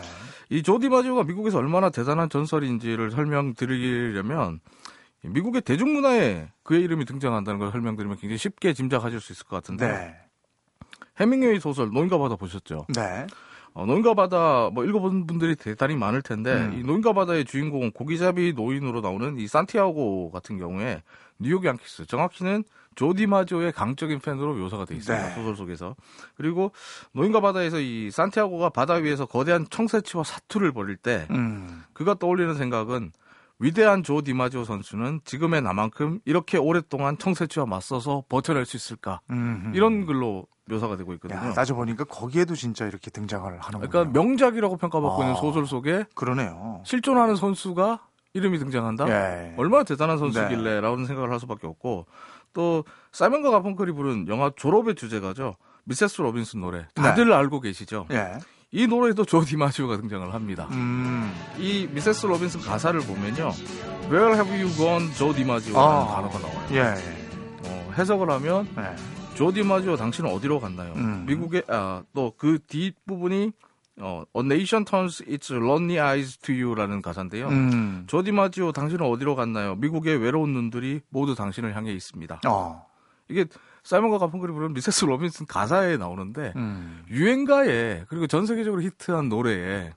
이 0.50 0.64
조디 0.64 0.90
마지오가 0.90 1.24
미국에서 1.24 1.58
얼마나 1.58 1.90
대단한 1.90 2.30
전설인지를 2.30 3.12
설명드리려면 3.12 4.62
미국의 5.24 5.62
대중문화에 5.62 6.50
그의 6.64 6.82
이름이 6.84 7.06
등장한다는 7.06 7.60
걸 7.60 7.72
설명드리면 7.72 8.18
굉장히 8.18 8.38
쉽게 8.38 8.74
짐작하실 8.74 9.20
수 9.20 9.34
있을 9.34 9.46
것 9.46 9.58
같은데 9.58 9.88
네. 9.88 10.16
해밍웨이 11.20 11.60
소설 11.60 11.90
노인가 11.92 12.18
바다 12.18 12.36
보셨죠? 12.36 12.86
네. 12.96 13.28
어, 13.74 13.86
노인과 13.86 14.14
바다 14.16 14.70
뭐 14.74 14.84
읽어본 14.86 15.28
분들이 15.28 15.56
대단히 15.56 15.96
많을 15.96 16.22
텐데 16.22 16.54
음. 16.54 16.80
이 16.80 16.84
노인과 16.84 17.14
바다의 17.14 17.46
주인공은 17.46 17.92
고기잡이 17.92 18.54
노인으로 18.54 19.02
나오는 19.02 19.38
이 19.40 19.48
산티아고 19.48 20.32
같은 20.32 20.58
경우에 20.58 21.02
뉴욕 21.40 21.64
양키스 21.64 22.06
정확히는 22.06 22.64
조디 22.96 23.28
마조의 23.28 23.72
강적인 23.72 24.20
팬으로 24.20 24.54
묘사가 24.56 24.86
돼 24.86 24.96
있습니다 24.96 25.30
네. 25.30 25.36
소설 25.36 25.56
속에서 25.56 25.96
그리고 26.36 26.72
노인과 27.14 27.40
바다에서 27.40 27.80
이 27.80 28.12
산티아고가 28.12 28.70
바다 28.70 28.96
위에서 28.96 29.26
거대한 29.26 29.66
청새치와 29.70 30.26
사투를 30.26 30.74
벌일 30.74 30.98
때 30.98 31.26
음. 31.32 31.84
그가 31.94 32.16
떠올리는 32.16 32.54
생각은 32.54 33.14
위대한 33.62 34.02
조 34.02 34.22
디마지오 34.22 34.64
선수는 34.64 35.22
지금의 35.24 35.62
나만큼 35.62 36.20
이렇게 36.26 36.58
오랫동안 36.58 37.18
청새치와 37.18 37.68
맞서서 37.68 38.24
버텨낼 38.28 38.66
수 38.66 38.76
있을까 38.76 39.22
음흠. 39.30 39.76
이런 39.76 40.06
글로 40.08 40.48
묘사가 40.66 40.98
되고 40.98 41.14
있거든요. 41.14 41.40
야, 41.40 41.54
따져 41.54 41.76
보니까 41.76 42.04
거기에도 42.06 42.56
진짜 42.56 42.88
이렇게 42.88 43.12
등장을 43.12 43.46
하는 43.46 43.80
거예요. 43.80 43.90
그러니까 43.90 44.06
명작이라고 44.12 44.78
평가받고 44.78 45.22
아, 45.22 45.26
있는 45.26 45.40
소설 45.40 45.68
속에 45.68 46.06
그러네요. 46.16 46.82
실존하는 46.86 47.36
선수가 47.36 48.00
이름이 48.34 48.58
등장한다? 48.58 49.10
예. 49.10 49.54
얼마나 49.58 49.84
대단한 49.84 50.18
선수길래라는 50.18 51.02
네. 51.02 51.06
생각을 51.06 51.32
할 51.32 51.40
수밖에 51.40 51.68
없고 51.68 52.08
또 52.54 52.84
사이먼과 53.12 53.52
가펑클이 53.52 53.92
부른 53.92 54.28
영화 54.28 54.52
졸업의 54.56 54.96
주제가죠. 54.96 55.56
Mrs. 55.84 56.22
Robinson 56.22 56.62
노래 56.62 56.88
다들 56.96 57.30
네. 57.30 57.36
알고 57.36 57.60
계시죠? 57.60 58.08
예. 58.12 58.38
이 58.74 58.88
노래도 58.88 59.26
조 59.26 59.42
디마지오가 59.44 59.98
등장을 59.98 60.34
합니다. 60.34 60.68
음. 60.72 61.34
이 61.58 61.88
Mrs. 61.92 62.26
Robinson 62.26 62.62
가사를 62.62 63.00
보면요. 63.02 63.52
Where 64.10 64.34
have 64.34 64.50
you 64.50 64.70
gone, 64.76 65.14
Joe 65.14 65.34
DiMaggio라는 65.34 65.90
아. 65.90 66.08
단어가 66.16 66.40
나와요. 66.40 66.68
예. 66.72 66.78
예. 66.78 67.70
어, 67.70 67.92
해석을 67.98 68.30
하면 68.30 68.68
예. 68.78 69.36
조 69.36 69.52
디마지오 69.52 69.98
당신은 69.98 70.30
어디로 70.32 70.60
갔나요? 70.62 70.94
음. 70.94 71.26
미국의 71.28 71.64
아, 71.68 72.04
또 72.14 72.34
그 72.38 72.60
뒷부분이 72.66 73.52
어, 74.00 74.24
A 74.38 74.40
Nation 74.46 74.86
Turns 74.86 75.22
Its 75.28 75.54
Lonely 75.54 76.00
Eyes 76.00 76.38
to 76.38 76.56
You라는 76.56 77.02
가사인데요. 77.02 77.50
음. 77.50 78.06
조 78.08 78.24
디마지오 78.24 78.72
당신은 78.72 79.06
어디로 79.06 79.36
갔나요? 79.36 79.76
미국의 79.76 80.18
외로운 80.18 80.54
눈들이 80.54 81.02
모두 81.10 81.36
당신을 81.36 81.76
향해 81.76 81.92
있습니다. 81.92 82.40
어. 82.48 82.86
이게 83.30 83.46
사이먼과 83.84 84.18
가펑클이 84.20 84.52
부르는 84.54 84.74
Mrs. 84.74 85.06
Robinson 85.06 85.46
가사에 85.48 85.98
나오는데 85.98 86.54
음. 86.56 87.04
유행가에 87.10 88.06
그리고 88.08 88.28
전 88.28 88.46
세계적으로 88.46 88.82
히트한 88.82 89.30
노래에 89.30 89.92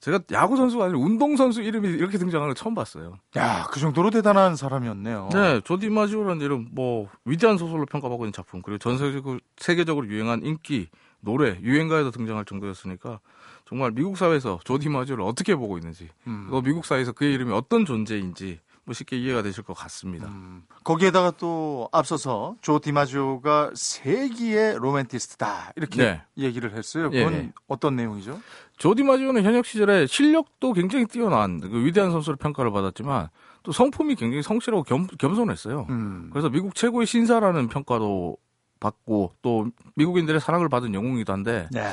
제가 0.00 0.18
야구 0.32 0.56
선수가 0.56 0.84
아니라 0.84 0.98
운동 0.98 1.36
선수 1.36 1.62
이름이 1.62 1.88
이렇게 1.88 2.18
등장하는 2.18 2.48
걸 2.48 2.54
처음 2.56 2.74
봤어요. 2.74 3.18
야, 3.36 3.68
그 3.70 3.78
정도로 3.78 4.10
대단한 4.10 4.56
사람이었네요. 4.56 5.28
네, 5.32 5.60
조 5.60 5.90
디마지오라는 5.90 6.44
이름 6.44 6.68
뭐 6.72 7.08
위대한 7.24 7.56
소설로 7.56 7.86
평가받고 7.86 8.24
있는 8.24 8.32
작품 8.32 8.62
그리고 8.62 8.78
전 8.78 8.98
세계적으로, 8.98 9.38
세계적으로 9.56 10.08
유행한 10.08 10.42
인기 10.44 10.88
노래 11.20 11.56
유행가에도 11.60 12.10
등장할 12.10 12.44
정도였으니까 12.44 13.20
정말 13.64 13.92
미국 13.92 14.16
사회에서 14.16 14.58
조 14.64 14.88
디마지오를 14.88 15.22
어떻게 15.24 15.54
보고 15.54 15.78
있는지, 15.78 16.08
음. 16.26 16.48
또 16.50 16.60
미국 16.60 16.84
사회에서 16.84 17.12
그의 17.12 17.32
이름이 17.34 17.52
어떤 17.52 17.84
존재인지 17.84 18.58
뭐 18.84 18.94
쉽게 18.94 19.16
이해가 19.16 19.42
되실 19.42 19.62
것 19.62 19.74
같습니다. 19.74 20.26
음, 20.26 20.64
거기에다가 20.82 21.32
또 21.32 21.88
앞서서 21.92 22.56
조 22.60 22.80
디마지오가 22.80 23.70
세기의 23.74 24.76
로맨티스트다 24.78 25.72
이렇게 25.76 26.02
네. 26.02 26.22
얘기를 26.36 26.74
했어요. 26.74 27.10
그건 27.10 27.32
예. 27.34 27.52
어떤 27.68 27.94
내용이죠? 27.94 28.40
조 28.78 28.94
디마지오는 28.94 29.42
현역 29.44 29.66
시절에 29.66 30.06
실력도 30.06 30.72
굉장히 30.72 31.06
뛰어난 31.06 31.60
그 31.60 31.84
위대한 31.84 32.10
선수로 32.10 32.36
평가를 32.36 32.72
받았지만 32.72 33.28
또 33.62 33.70
성품이 33.70 34.16
굉장히 34.16 34.42
성실하고 34.42 34.82
겸, 34.82 35.06
겸손했어요. 35.06 35.86
음. 35.88 36.30
그래서 36.32 36.48
미국 36.48 36.74
최고의 36.74 37.06
신사라는 37.06 37.68
평가도 37.68 38.36
받고 38.80 39.34
또 39.42 39.68
미국인들의 39.94 40.40
사랑을 40.40 40.68
받은 40.68 40.92
영웅이기도 40.92 41.32
한데 41.32 41.68
네. 41.70 41.88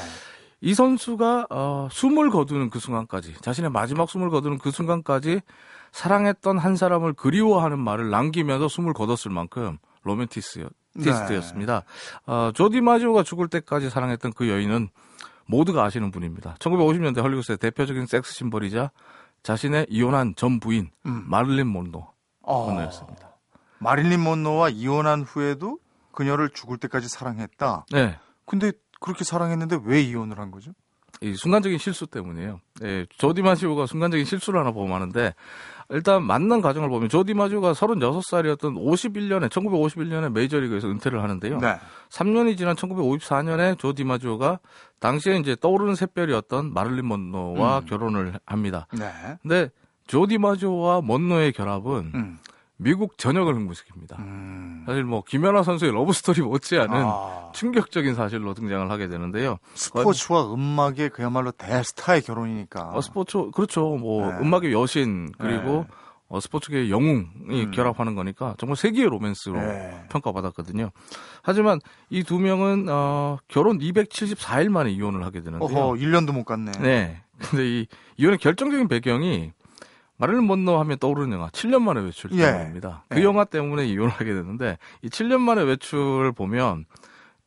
이 0.62 0.74
선수가 0.74 1.48
어, 1.50 1.88
숨을 1.91 2.31
거두는 2.31 2.69
그 2.69 2.79
순간까지 2.79 3.36
자신의 3.41 3.69
마지막 3.69 4.10
숨을 4.10 4.29
거두는 4.29 4.58
그 4.58 4.72
순간까지 4.72 5.41
사랑했던 5.91 6.58
한 6.58 6.75
사람을 6.75 7.13
그리워하는 7.13 7.79
말을 7.79 8.10
남기면서 8.10 8.67
숨을 8.67 8.93
거뒀을 8.93 9.31
만큼 9.31 9.77
로맨티스트였습니다. 10.03 11.81
네. 11.81 12.31
어, 12.31 12.51
조디 12.53 12.81
마지오가 12.81 13.24
죽을 13.24 13.48
때까지 13.48 13.89
사랑했던 13.89 14.34
그 14.34 14.50
여인은 14.50 14.89
모두가 15.46 15.84
아시는 15.84 16.12
분입니다. 16.12 16.55
1950년대 16.60 17.22
헐리우드의 17.22 17.58
대표적인 17.58 18.05
섹스 18.05 18.34
심벌이자 18.34 18.91
자신의 19.43 19.88
이혼한 19.89 20.36
전 20.36 20.60
부인 20.60 20.91
음. 21.05 21.24
마릴린 21.27 21.67
몬로 21.67 22.08
몬로였습니다. 22.41 23.27
어, 23.27 23.34
마릴린 23.79 24.19
몬로와 24.19 24.69
이혼한 24.69 25.24
후에도 25.24 25.79
그녀를 26.12 26.50
죽을 26.50 26.77
때까지 26.77 27.08
사랑했다. 27.08 27.86
네. 27.91 28.17
근데 28.46 28.72
그렇게 29.00 29.24
사랑했는데 29.24 29.79
왜 29.84 30.01
이혼을 30.01 30.39
한 30.39 30.51
거죠? 30.51 30.72
이 31.21 31.33
순간적인 31.33 31.77
실수 31.77 32.07
때문이에요. 32.07 32.61
예, 32.83 33.05
조 33.17 33.41
디마지오가 33.41 33.86
순간적인 33.85 34.25
실수를 34.25 34.59
하나 34.59 34.71
보면 34.71 34.93
하는데 34.93 35.33
일단 35.89 36.23
만난 36.23 36.61
과정을 36.61 36.88
보면 36.88 37.09
조 37.09 37.33
디마지오가 37.33 37.74
36살이었던 37.73 38.59
51년에 38.77 39.49
1951년에 39.49 40.31
메이저리그에서 40.31 40.88
은퇴를 40.88 41.21
하는데요. 41.21 41.57
네. 41.57 41.75
3년이 42.09 42.57
지난 42.57 42.75
1954년에 42.75 43.77
조 43.77 44.03
디마지오가 44.05 44.59
당시에 44.99 45.38
이제 45.38 45.55
떠오르는 45.59 45.95
샛별이었던 45.95 46.73
마릴린 46.74 47.07
먼로와 47.07 47.79
음. 47.79 47.85
결혼을 47.85 48.39
합니다. 48.45 48.88
네. 48.93 49.09
근데 49.41 49.69
조 50.07 50.38
디마지오와 50.38 51.01
먼로의 51.01 51.51
결합은 51.51 52.11
음. 52.15 52.38
미국 52.81 53.17
전역을 53.17 53.53
흥분시킵니다. 53.55 54.17
음. 54.19 54.83
사실 54.86 55.03
뭐 55.03 55.21
김연아 55.27 55.63
선수의 55.63 55.91
러브 55.91 56.13
스토리 56.13 56.41
못지않은 56.41 56.93
아. 56.95 57.51
충격적인 57.53 58.15
사실로 58.15 58.53
등장을 58.53 58.89
하게 58.89 59.09
되는데요. 59.09 59.57
스포츠와 59.75 60.53
음악의 60.53 61.09
그야말로 61.09 61.51
대스타의 61.51 62.21
결혼이니까. 62.21 62.91
어, 62.93 63.01
스포츠 63.01 63.51
그렇죠. 63.53 63.98
뭐 63.98 64.31
네. 64.31 64.38
음악의 64.39 64.71
여신 64.71 65.29
그리고 65.38 65.86
네. 65.89 65.95
어, 66.29 66.39
스포츠계의 66.39 66.89
영웅이 66.89 67.65
음. 67.65 67.71
결합하는 67.71 68.15
거니까 68.15 68.55
정말 68.57 68.77
세계의 68.77 69.09
로맨스로 69.09 69.59
네. 69.59 70.05
평가받았거든요. 70.09 70.91
하지만 71.43 71.79
이 72.09 72.24
두 72.24 72.39
명은 72.39 72.86
어, 72.88 73.38
결혼 73.50 73.79
274일 73.79 74.69
만에 74.69 74.89
이혼을 74.91 75.25
하게 75.25 75.41
되는데요. 75.41 75.67
어허, 75.77 75.93
1년도 75.95 76.31
못 76.31 76.45
갔네. 76.45 76.71
네. 76.79 77.21
근데 77.39 77.67
이 77.67 77.88
이혼의 78.17 78.38
결정적인 78.38 78.88
배경이 78.88 79.51
마를린 80.19 80.45
먼로 80.45 80.79
하면 80.79 80.97
떠오르는 80.99 81.31
영화 81.31 81.49
7년 81.49 81.81
만에 81.81 82.01
외출 82.01 82.31
예. 82.33 82.43
영화입니다. 82.43 83.05
그 83.09 83.19
예. 83.19 83.23
영화 83.23 83.45
때문에 83.45 83.88
이혼을 83.88 84.09
하게 84.09 84.33
되는데 84.33 84.77
이 85.01 85.09
7년 85.09 85.39
만에 85.39 85.63
외출을 85.63 86.33
보면 86.33 86.85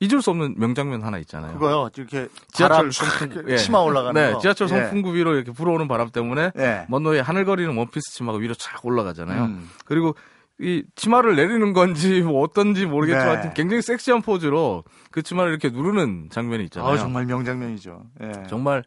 잊을 0.00 0.20
수 0.20 0.30
없는 0.30 0.56
명장면 0.56 1.02
하나 1.02 1.18
있잖아요. 1.18 1.52
그거요. 1.52 1.88
이렇게 1.96 2.28
지하철 2.52 2.90
송풍 2.90 3.44
예. 3.48 3.56
치마 3.56 3.78
올라가는 3.78 4.20
네, 4.20 4.32
거. 4.32 4.40
지하철 4.40 4.66
예. 4.66 4.68
송풍구 4.70 5.14
위로 5.14 5.34
이렇게 5.34 5.52
불어오는 5.52 5.86
바람 5.86 6.08
때문에 6.10 6.50
예. 6.58 6.86
먼로의 6.88 7.22
하늘거리는 7.22 7.76
원피스 7.76 8.14
치마가 8.14 8.38
위로 8.38 8.54
쫙 8.54 8.84
올라가잖아요. 8.84 9.44
음. 9.44 9.70
그리고 9.84 10.16
이 10.58 10.82
치마를 10.96 11.36
내리는 11.36 11.72
건지 11.72 12.22
뭐 12.22 12.42
어떤지 12.42 12.86
모르겠지만 12.86 13.42
네. 13.42 13.52
굉장히 13.54 13.82
섹시한 13.82 14.22
포즈로 14.22 14.84
그 15.10 15.22
치마를 15.22 15.50
이렇게 15.50 15.68
누르는 15.68 16.28
장면이 16.30 16.64
있잖아요. 16.64 16.90
아, 16.90 16.96
정말 16.96 17.26
명장면이죠. 17.26 18.02
예. 18.22 18.32
정말 18.48 18.84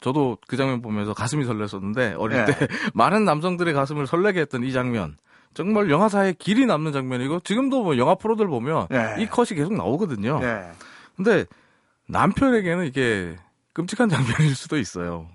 저도 0.00 0.38
그 0.46 0.56
장면 0.56 0.80
보면서 0.80 1.12
가슴이 1.12 1.44
설렜었는데 1.44 2.18
어릴 2.18 2.44
네. 2.44 2.44
때 2.46 2.68
많은 2.94 3.24
남성들의 3.24 3.74
가슴을 3.74 4.06
설레게 4.06 4.40
했던 4.40 4.62
이 4.64 4.72
장면. 4.72 5.16
정말 5.54 5.90
영화사에 5.90 6.34
길이 6.38 6.66
남는 6.66 6.92
장면이고 6.92 7.40
지금도 7.40 7.82
뭐 7.82 7.96
영화 7.96 8.14
프로들 8.14 8.46
보면 8.46 8.86
네. 8.90 9.16
이 9.18 9.26
컷이 9.26 9.48
계속 9.56 9.74
나오거든요. 9.74 10.38
네. 10.40 10.70
근데 11.16 11.46
남편에게는 12.06 12.86
이게 12.86 13.36
끔찍한 13.72 14.08
장면일 14.10 14.54
수도 14.54 14.78
있어요. 14.78 15.26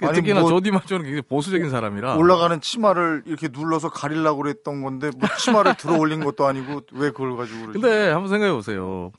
아니, 0.00 0.14
특히나 0.14 0.40
뭐 0.40 0.50
조디 0.50 0.70
마조는 0.70 1.04
굉장히 1.04 1.22
보수적인 1.22 1.70
사람이라 1.70 2.16
올라가는 2.16 2.60
치마를 2.60 3.22
이렇게 3.26 3.48
눌러서 3.52 3.90
가리려고 3.90 4.42
그랬던 4.42 4.82
건데 4.82 5.10
뭐 5.16 5.28
치마를 5.38 5.76
들어 5.76 5.96
올린 5.96 6.24
것도 6.24 6.46
아니고 6.46 6.82
왜 6.92 7.10
그걸 7.10 7.36
가지고 7.36 7.66
그러지? 7.66 7.80
근데 7.80 8.10
한번 8.10 8.28
생각해 8.28 8.52
보세요. 8.52 9.12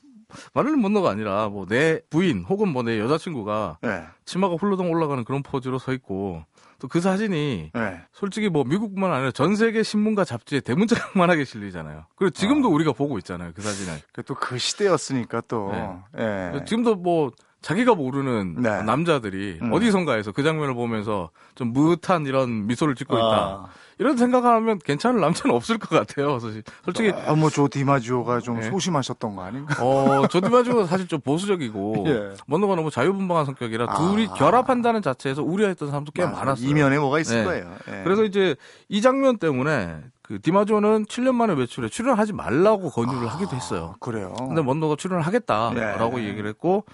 말을 0.54 0.76
못너가 0.76 1.10
아니라 1.10 1.48
뭐 1.48 1.66
내 1.66 2.00
부인 2.10 2.44
혹은 2.48 2.68
뭐 2.68 2.82
내 2.82 2.98
여자친구가 3.00 3.78
네. 3.82 4.04
치마가 4.24 4.54
훌러덩 4.56 4.90
올라가는 4.90 5.22
그런 5.24 5.42
포즈로 5.42 5.78
서 5.78 5.92
있고 5.92 6.44
또 6.78 6.88
그 6.88 7.00
사진이 7.00 7.70
네. 7.72 8.00
솔직히 8.12 8.48
뭐 8.50 8.64
미국뿐만 8.64 9.10
아니라 9.12 9.30
전 9.30 9.56
세계 9.56 9.82
신문과 9.82 10.24
잡지에 10.24 10.60
대문짝만하게 10.60 11.44
실리잖아요. 11.44 12.04
그리고 12.16 12.30
지금도 12.30 12.68
아. 12.68 12.72
우리가 12.72 12.92
보고 12.92 13.16
있잖아요. 13.18 13.52
그 13.54 13.62
사진을. 13.62 14.00
또 14.26 14.34
그 14.34 14.58
시대였으니까 14.58 15.42
또. 15.48 15.70
네. 16.12 16.50
네. 16.52 16.64
지금도 16.66 16.96
뭐 16.96 17.30
자기가 17.64 17.94
모르는 17.94 18.56
네. 18.58 18.82
남자들이 18.82 19.58
음. 19.62 19.72
어디선가에서 19.72 20.32
그 20.32 20.42
장면을 20.42 20.74
보면서 20.74 21.30
좀 21.54 21.72
무릇한 21.72 22.26
이런 22.26 22.66
미소를 22.66 22.94
짓고 22.94 23.16
있다. 23.16 23.26
아. 23.26 23.66
이런 23.98 24.18
생각하면 24.18 24.78
괜찮은 24.84 25.18
남자는 25.18 25.56
없을 25.56 25.78
것 25.78 25.88
같아요. 25.88 26.38
솔직히 26.38 27.10
아, 27.26 27.34
뭐조 27.34 27.68
디마지오가 27.68 28.40
좀 28.40 28.60
네. 28.60 28.68
소심하셨던 28.68 29.34
거 29.34 29.44
아닌가? 29.44 29.82
어, 29.82 30.26
조 30.28 30.42
디마지오가 30.42 30.84
사실 30.84 31.08
좀 31.08 31.22
보수적이고 31.22 32.04
예. 32.08 32.34
먼노가 32.46 32.74
너무 32.74 32.90
자유분방한 32.90 33.46
성격이라 33.46 33.86
아. 33.88 33.94
둘이 33.94 34.26
결합한다는 34.26 35.00
자체에서 35.00 35.42
우려했던 35.42 35.88
사람도 35.88 36.12
꽤 36.12 36.26
맞아. 36.26 36.36
많았어요. 36.36 36.68
이면에 36.68 36.98
뭐가 36.98 37.18
있을 37.20 37.38
네. 37.38 37.44
거예요. 37.44 37.72
예. 37.88 38.02
그래서 38.04 38.24
이제 38.24 38.56
이 38.90 39.00
장면 39.00 39.38
때문에 39.38 40.02
그 40.20 40.38
디마지오는 40.38 41.06
7년 41.06 41.34
만에 41.34 41.54
매출에 41.54 41.88
출연하지 41.88 42.34
말라고 42.34 42.90
권유를 42.90 43.26
아. 43.26 43.32
하기도 43.32 43.56
했어요. 43.56 43.94
그래요. 44.00 44.34
근데 44.36 44.60
먼노가 44.60 44.96
출연을 44.96 45.22
하겠다라고 45.22 46.20
예. 46.20 46.28
얘기를 46.28 46.46
했고 46.50 46.84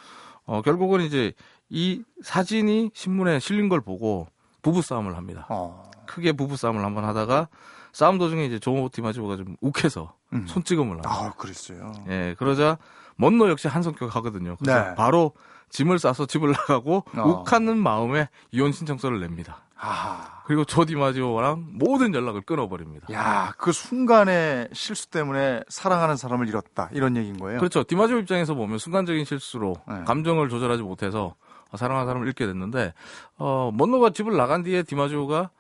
어, 0.51 0.63
결국은 0.63 1.03
이제 1.03 1.33
이 1.69 2.03
사진이 2.23 2.91
신문에 2.93 3.39
실린 3.39 3.69
걸 3.69 3.81
보고 3.81 4.27
부부 4.63 4.83
싸움을 4.83 5.17
합니다. 5.17 5.47
어. 5.49 5.89
크게 6.07 6.33
부부 6.33 6.57
싸움을 6.57 6.85
한번 6.85 7.05
하다가 7.05 7.47
싸움 7.93 8.19
도중에 8.19 8.47
이제 8.47 8.59
조 8.59 8.89
디마지오가 8.93 9.37
좀 9.37 9.57
욱해서 9.61 10.13
음. 10.33 10.47
손찌검을 10.49 10.95
합니다. 10.95 11.09
아, 11.09 11.33
그랬어요. 11.35 11.93
예, 12.09 12.35
그러자 12.37 12.79
먼노 13.15 13.49
역시 13.49 13.69
한 13.69 13.85
성격 13.85 14.17
하거든요. 14.17 14.57
그래서 14.57 14.89
네. 14.89 14.95
바로 14.97 15.35
짐을 15.69 16.01
싸서 16.01 16.27
집을 16.27 16.51
나가고 16.51 17.05
어. 17.17 17.23
욱하는 17.23 17.79
마음에 17.79 18.29
이혼 18.51 18.73
신청서를 18.73 19.21
냅니다. 19.21 19.63
아. 19.83 20.43
그리고 20.47 20.65
조 20.65 20.85
디 20.85 20.97
마지오랑 20.97 21.69
모든 21.73 22.13
연락을 22.15 22.43
끊어버립니다. 22.43 23.07
야, 23.13 23.53
그 23.57 23.73
순간의 23.73 24.69
실수 24.73 25.09
때문에 25.11 25.63
사랑하는 25.69 26.17
사람을 26.17 26.49
잃었다. 26.49 26.91
이런 26.93 27.17
얘기인 27.17 27.39
거예요. 27.39 27.59
그렇죠. 27.61 27.85
디마지오 27.85 28.19
입장에서 28.19 28.55
보면 28.55 28.79
순간적인 28.79 29.25
실수로 29.25 29.75
네. 29.89 30.03
감정을 30.05 30.49
조절하지 30.49 30.83
못해서 30.83 31.35
사랑하는 31.75 32.09
사람을 32.09 32.27
잃게 32.27 32.47
됐는데, 32.47 32.93
어, 33.39 33.71
먼노가 33.73 34.11
집을 34.11 34.37
나간 34.37 34.63
뒤에 34.65 34.83
디마지오가 34.83 35.51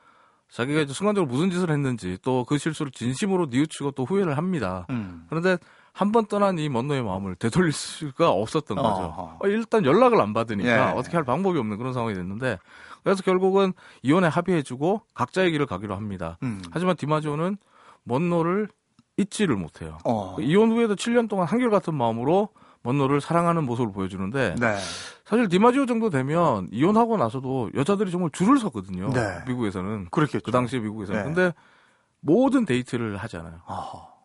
자기가 0.50 0.80
이제 0.80 0.92
순간적으로 0.92 1.30
무슨 1.30 1.50
짓을 1.52 1.70
했는지 1.70 2.18
또 2.22 2.44
그 2.44 2.59
실수를 2.59 2.90
진심으로 2.90 3.46
뉘우치고 3.50 3.92
또 3.92 4.04
후회를 4.04 4.37
합니다. 4.37 4.87
음. 4.90 5.24
그런데 5.28 5.56
한번 5.92 6.26
떠난 6.26 6.59
이 6.59 6.68
먼노의 6.68 7.02
마음을 7.04 7.37
되돌릴 7.37 7.72
수가 7.72 8.30
없었던 8.30 8.76
거죠. 8.76 9.02
어, 9.38 9.38
일단 9.44 9.85
연락을 9.85 10.20
안 10.20 10.33
받으니까 10.33 10.68
예. 10.90 10.92
어떻게 10.96 11.16
할 11.16 11.24
방법이 11.24 11.56
없는 11.59 11.78
그런 11.78 11.92
상황이 11.92 12.14
됐는데 12.14 12.59
그래서 13.02 13.22
결국은 13.22 13.72
이혼에 14.02 14.28
합의해주고 14.28 15.02
각자의 15.14 15.52
길을 15.52 15.66
가기로 15.66 15.94
합니다. 15.96 16.38
음. 16.42 16.62
하지만 16.70 16.96
디마지오는 16.96 17.56
먼로를 18.04 18.68
잊지를 19.16 19.56
못해요. 19.56 19.98
어. 20.04 20.36
이혼 20.40 20.72
후에도 20.72 20.94
7년 20.96 21.28
동안 21.28 21.46
한결같은 21.46 21.94
마음으로 21.94 22.48
먼로를 22.82 23.20
사랑하는 23.20 23.64
모습을 23.64 23.92
보여주는데 23.92 24.54
네. 24.58 24.76
사실 25.24 25.48
디마지오 25.48 25.84
정도 25.86 26.08
되면 26.08 26.66
이혼하고 26.72 27.18
나서도 27.18 27.70
여자들이 27.74 28.10
정말 28.10 28.30
줄을 28.32 28.58
섰거든요. 28.58 29.10
네. 29.10 29.42
미국에서는 29.46 30.08
그렇겠죠. 30.10 30.42
그 30.44 30.50
당시에 30.50 30.80
미국에서는. 30.80 31.20
네. 31.20 31.24
근데 31.24 31.54
모든 32.20 32.64
데이트를 32.64 33.16
하잖아요. 33.18 33.60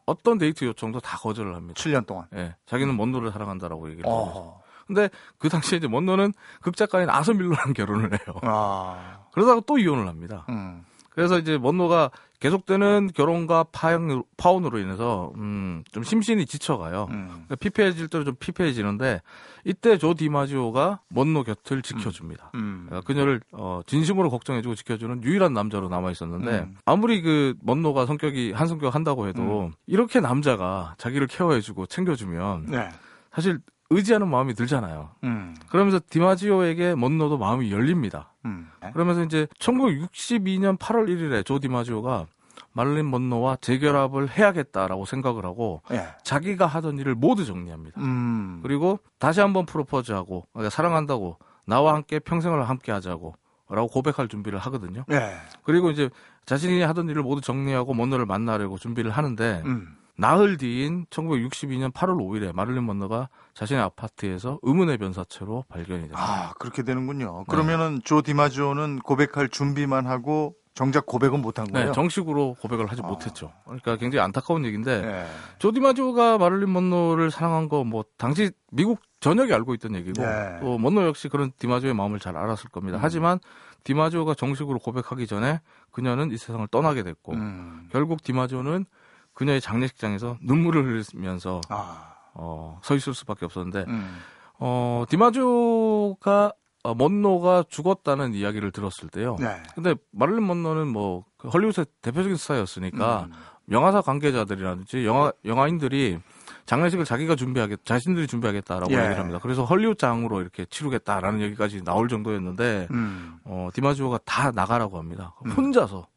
어떤 0.06 0.38
데이트 0.38 0.66
요청도 0.66 1.00
다 1.00 1.18
거절을 1.18 1.56
합니다. 1.56 1.82
7년 1.82 2.06
동안. 2.06 2.28
예. 2.36 2.56
자기는 2.66 2.96
먼로를 2.96 3.32
사랑한다라고 3.32 3.90
얘기를 3.90 4.10
하죠. 4.10 4.62
근데 4.88 5.10
그 5.38 5.50
당시에 5.50 5.78
이제 5.78 5.88
먼로는 5.88 6.34
극작가인 6.62 7.10
아서 7.10 7.28
밀러랑 7.28 7.74
결혼을 7.74 8.12
해요. 8.14 8.40
아. 8.44 9.26
그러다가 9.32 9.62
또 9.66 9.78
이혼을 9.78 10.08
합니다. 10.08 10.46
음. 10.50 10.84
그래서 11.10 11.40
이제 11.40 11.58
먼노가 11.58 12.12
계속되는 12.42 13.12
결혼과 13.16 13.64
파형, 13.72 14.24
파혼으로 14.38 14.78
인해서 14.80 15.32
음, 15.38 15.84
좀 15.92 16.04
심신이 16.04 16.46
지쳐가요. 16.46 17.08
음. 17.10 17.28
그러니까 17.28 17.56
피폐해질 17.56 18.10
대로 18.10 18.26
좀 18.26 18.36
피폐해지는데 18.36 19.22
이때 19.64 19.98
조 19.98 20.14
디마지오가 20.14 21.00
먼노 21.08 21.44
곁을 21.44 21.82
지켜줍니다. 21.82 22.52
음. 22.56 22.60
음. 22.60 22.86
그러니까 22.88 23.08
그녀를 23.08 23.40
어, 23.54 23.82
진심으로 23.88 24.30
걱정해주고 24.30 24.76
지켜주는 24.76 25.24
유일한 25.24 25.54
남자로 25.54 25.88
남아 25.88 26.12
있었는데 26.12 26.60
음. 26.60 26.76
아무리 26.84 27.22
그 27.22 27.56
먼노가 27.62 28.06
성격이 28.06 28.52
한 28.52 28.68
성격 28.68 28.94
한다고 28.94 29.28
해도 29.28 29.68
음. 29.68 29.72
이렇게 29.88 30.20
남자가 30.20 30.96
자기를 30.98 31.28
케어해주고 31.28 31.86
챙겨주면 31.86 32.66
네. 32.68 32.90
사실 33.32 33.60
의지하는 33.90 34.28
마음이 34.28 34.54
들잖아요. 34.56 35.12
음. 35.24 35.56
그러면서 35.70 36.00
디마지오에게 36.10 36.96
먼노도 36.96 37.38
마음이 37.38 37.72
열립니다. 37.72 38.34
음. 38.46 38.70
그러면서 38.94 39.24
이제 39.24 39.48
1962년 39.60 40.78
8월 40.78 41.08
1일에 41.08 41.46
조 41.46 41.60
디마지오가 41.60 42.26
말린 42.74 43.10
먼노와 43.10 43.58
재결합을 43.62 44.30
해야겠다라고 44.30 45.06
생각을 45.06 45.46
하고 45.46 45.82
예. 45.92 46.08
자기가 46.24 46.66
하던 46.66 46.98
일을 47.00 47.16
모두 47.16 47.46
정리합니다. 47.46 48.02
음. 48.02 48.60
그리고 48.64 49.00
다시 49.18 49.40
한번 49.40 49.66
프로포즈하고 49.66 50.48
그러니까 50.52 50.70
사랑한다고 50.70 51.38
나와 51.66 51.94
함께 51.94 52.20
평생을 52.20 52.68
함께 52.68 52.92
하자고 52.92 53.34
라고 53.70 53.88
고백할 53.88 54.28
준비를 54.28 54.60
하거든요. 54.60 55.06
예. 55.12 55.32
그리고 55.64 55.90
이제 55.90 56.10
자신이 56.46 56.82
하던 56.82 57.10
일을 57.10 57.24
모두 57.24 57.42
정리하고 57.42 57.94
먼노를 57.94 58.26
만나려고 58.26 58.78
준비를 58.78 59.10
하는데 59.10 59.64
음. 59.66 59.96
나흘 60.18 60.58
뒤인 60.58 61.06
1962년 61.10 61.92
8월 61.92 62.16
5일에 62.18 62.54
마를린 62.56 62.86
먼너가 62.86 63.30
자신의 63.54 63.84
아파트에서 63.84 64.60
의문의 64.62 64.98
변사체로 64.98 65.66
발견이 65.68 66.02
됩니다. 66.02 66.20
아, 66.20 66.54
그렇게 66.60 66.84
되는군요. 66.84 67.40
네. 67.40 67.44
그러면은 67.52 68.00
조 68.04 68.22
디마지오는 68.22 69.00
고백할 69.00 69.50
준비만 69.50 70.06
하고 70.08 70.56
정작 70.74 71.06
고백은 71.06 71.42
못한 71.42 71.72
거예요? 71.72 71.88
네, 71.88 71.92
정식으로 71.94 72.56
고백을 72.60 72.88
하지 72.88 73.02
아. 73.04 73.08
못했죠. 73.08 73.52
그러니까 73.64 73.96
굉장히 73.96 74.24
안타까운 74.24 74.66
얘기인데 74.66 75.02
네. 75.02 75.26
조 75.58 75.72
디마지오가 75.72 76.38
마를린 76.38 76.72
먼노를 76.72 77.32
사랑한 77.32 77.70
거 77.70 77.84
뭐 77.86 78.04
당시 78.18 78.52
미국 78.72 79.00
전역이 79.22 79.54
알고 79.54 79.74
있던 79.76 79.96
얘기고 79.96 80.22
네. 80.22 80.58
또 80.62 80.78
먼노 80.78 81.06
역시 81.06 81.30
그런 81.30 81.52
디마지오의 81.58 81.94
마음을 81.96 82.20
잘 82.20 82.36
알았을 82.38 82.70
겁니다. 82.70 82.98
음. 82.98 83.00
하지만 83.02 83.40
디마지오가 83.86 84.34
정식으로 84.34 84.80
고백하기 84.80 85.28
전에 85.28 85.62
그녀는 85.92 86.32
이 86.32 86.38
세상을 86.38 86.68
떠나게 86.68 87.04
됐고 87.04 87.34
음. 87.34 87.88
결국 87.92 88.22
디마지오는 88.24 88.86
그녀의 89.36 89.62
장례식장에서 89.62 90.38
눈물을 90.42 90.84
흘리면서 90.84 91.62
아. 91.70 92.16
어, 92.34 92.80
서 92.84 92.96
있을 92.96 93.14
수밖에 93.14 93.46
없었는데 93.46 93.86
음. 93.88 94.18
어, 94.58 95.06
디마조가 95.08 96.54
어, 96.84 96.96
먼노가 96.96 97.64
죽었다는 97.70 98.34
이야기를 98.34 98.72
들었을 98.72 99.10
때요. 99.10 99.36
네. 99.40 99.62
근데 99.76 99.96
마를린 100.12 100.46
먼노는 100.46 100.88
뭐그 100.88 101.50
헐리우드의 101.50 101.86
대표적인 102.02 102.38
스타였으니까 102.38 103.28
음. 103.30 103.34
영화사 103.72 104.02
관계자들이라든지 104.02 105.06
영화 105.06 105.32
영화인들이 105.44 106.20
장례식을 106.66 107.06
자기가 107.06 107.36
준비하겠, 107.36 107.86
자신들이 107.86 108.28
준비하겠다라고 108.28 108.92
예. 108.92 108.98
얘기를 108.98 109.20
합니다. 109.20 109.40
그래서 109.42 109.64
헐리우드장으로 109.66 110.42
이렇게 110.42 110.66
치르겠다라는 110.66 111.42
얘기까지 111.42 111.84
나올 111.84 112.08
정도였는데, 112.08 112.88
음. 112.90 113.38
어, 113.44 113.70
디마지오가 113.72 114.20
다 114.26 114.52
나가라고 114.52 114.98
합니다. 114.98 115.36
음. 115.46 115.52
혼자서 115.52 116.08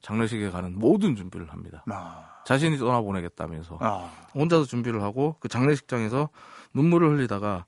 장례식에 0.00 0.50
가는 0.50 0.78
모든 0.78 1.14
준비를 1.14 1.52
합니다. 1.52 1.84
아. 1.90 2.31
자신이 2.44 2.78
떠나보내겠다면서 2.78 3.78
아. 3.80 4.10
혼자서 4.34 4.64
준비를 4.64 5.02
하고 5.02 5.36
그 5.40 5.48
장례식장에서 5.48 6.28
눈물을 6.74 7.10
흘리다가 7.10 7.66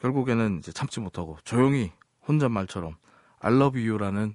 결국에는 0.00 0.58
이제 0.58 0.72
참지 0.72 1.00
못하고 1.00 1.38
조용히 1.44 1.92
혼잣말처럼 2.26 2.96
I 3.40 3.54
love 3.54 3.80
you라는 3.80 4.34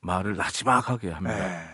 말을 0.00 0.36
나지막하게 0.36 1.10
합니다. 1.10 1.36
에이. 1.36 1.42
네. 1.42 1.64